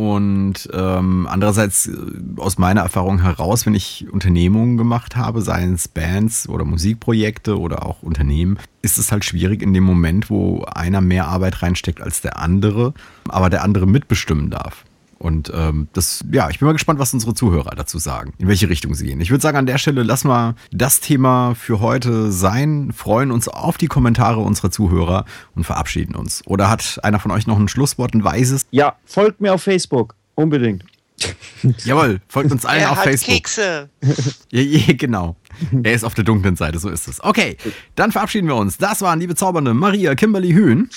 Und 0.00 0.66
ähm, 0.72 1.26
andererseits 1.28 1.86
äh, 1.86 1.92
aus 2.38 2.56
meiner 2.56 2.80
Erfahrung 2.80 3.20
heraus, 3.20 3.66
wenn 3.66 3.74
ich 3.74 4.06
Unternehmungen 4.10 4.78
gemacht 4.78 5.14
habe, 5.14 5.42
seien 5.42 5.74
es 5.74 5.88
Bands 5.88 6.48
oder 6.48 6.64
Musikprojekte 6.64 7.60
oder 7.60 7.84
auch 7.84 8.02
Unternehmen, 8.02 8.58
ist 8.80 8.96
es 8.96 9.12
halt 9.12 9.26
schwierig 9.26 9.60
in 9.60 9.74
dem 9.74 9.84
Moment, 9.84 10.30
wo 10.30 10.64
einer 10.64 11.02
mehr 11.02 11.28
Arbeit 11.28 11.60
reinsteckt 11.60 12.00
als 12.00 12.22
der 12.22 12.38
andere, 12.38 12.94
aber 13.28 13.50
der 13.50 13.62
andere 13.62 13.86
mitbestimmen 13.86 14.48
darf. 14.48 14.86
Und 15.20 15.52
ähm, 15.54 15.88
das, 15.92 16.24
ja, 16.32 16.48
ich 16.48 16.58
bin 16.58 16.66
mal 16.66 16.72
gespannt, 16.72 16.98
was 16.98 17.12
unsere 17.12 17.34
Zuhörer 17.34 17.74
dazu 17.76 17.98
sagen, 17.98 18.32
in 18.38 18.48
welche 18.48 18.70
Richtung 18.70 18.94
sie 18.94 19.04
gehen. 19.04 19.20
Ich 19.20 19.30
würde 19.30 19.42
sagen, 19.42 19.58
an 19.58 19.66
der 19.66 19.76
Stelle 19.76 20.02
lass 20.02 20.24
mal 20.24 20.54
das 20.72 21.00
Thema 21.00 21.54
für 21.54 21.80
heute 21.80 22.32
sein, 22.32 22.90
freuen 22.96 23.30
uns 23.30 23.46
auf 23.46 23.76
die 23.76 23.86
Kommentare 23.86 24.40
unserer 24.40 24.70
Zuhörer 24.70 25.26
und 25.54 25.64
verabschieden 25.64 26.14
uns. 26.14 26.42
Oder 26.46 26.70
hat 26.70 27.00
einer 27.02 27.20
von 27.20 27.32
euch 27.32 27.46
noch 27.46 27.58
ein 27.58 27.68
Schlusswort, 27.68 28.14
ein 28.14 28.24
weises? 28.24 28.64
Ja, 28.70 28.96
folgt 29.04 29.42
mir 29.42 29.52
auf 29.52 29.62
Facebook, 29.62 30.14
unbedingt. 30.36 30.84
Jawohl, 31.84 32.22
folgt 32.26 32.50
uns 32.50 32.64
allen 32.64 32.80
er 32.80 32.92
auf 32.92 32.96
hat 32.96 33.04
Facebook. 33.04 33.34
Kekse. 33.34 33.90
Ja, 34.50 34.62
ja, 34.62 34.94
genau. 34.94 35.36
Er 35.82 35.92
ist 35.92 36.02
auf 36.02 36.14
der 36.14 36.24
dunklen 36.24 36.56
Seite, 36.56 36.78
so 36.78 36.88
ist 36.88 37.06
es. 37.06 37.22
Okay, 37.22 37.58
dann 37.94 38.10
verabschieden 38.10 38.48
wir 38.48 38.56
uns. 38.56 38.78
Das 38.78 39.02
waren 39.02 39.20
die 39.20 39.26
bezaubernde 39.26 39.74
Maria 39.74 40.14
Kimberly 40.14 40.52
Hühn. 40.52 40.88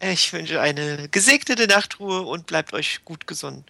Ich 0.00 0.32
wünsche 0.32 0.60
eine 0.60 1.08
gesegnete 1.10 1.66
Nachtruhe 1.66 2.22
und 2.22 2.46
bleibt 2.46 2.72
euch 2.72 3.00
gut 3.04 3.26
gesonnen. 3.26 3.64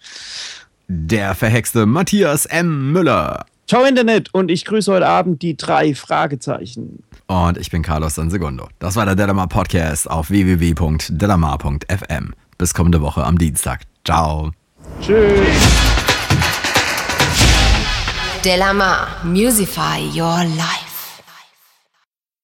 Der 0.87 1.35
verhexte 1.35 1.85
Matthias 1.85 2.45
M. 2.45 2.93
Müller. 2.93 3.45
Ciao 3.67 3.83
Internet 3.83 4.33
und 4.33 4.49
ich 4.51 4.65
grüße 4.65 4.91
heute 4.91 5.07
Abend 5.07 5.41
die 5.41 5.55
drei 5.55 5.95
Fragezeichen. 5.95 7.03
Und 7.27 7.57
ich 7.57 7.71
bin 7.71 7.81
Carlos 7.81 8.15
Sansegundo. 8.15 8.67
Das 8.79 8.97
war 8.97 9.05
der 9.05 9.15
Delamar 9.15 9.47
Podcast 9.47 10.09
auf 10.09 10.29
www.delamar.fm. 10.29 12.33
Bis 12.57 12.73
kommende 12.73 13.01
Woche 13.01 13.23
am 13.23 13.37
Dienstag. 13.37 13.83
Ciao. 14.03 14.51
Tschüss. 15.01 15.47
Delamar, 18.43 19.07
Musify 19.23 20.09
Your 20.13 20.43
Life. 20.57 20.90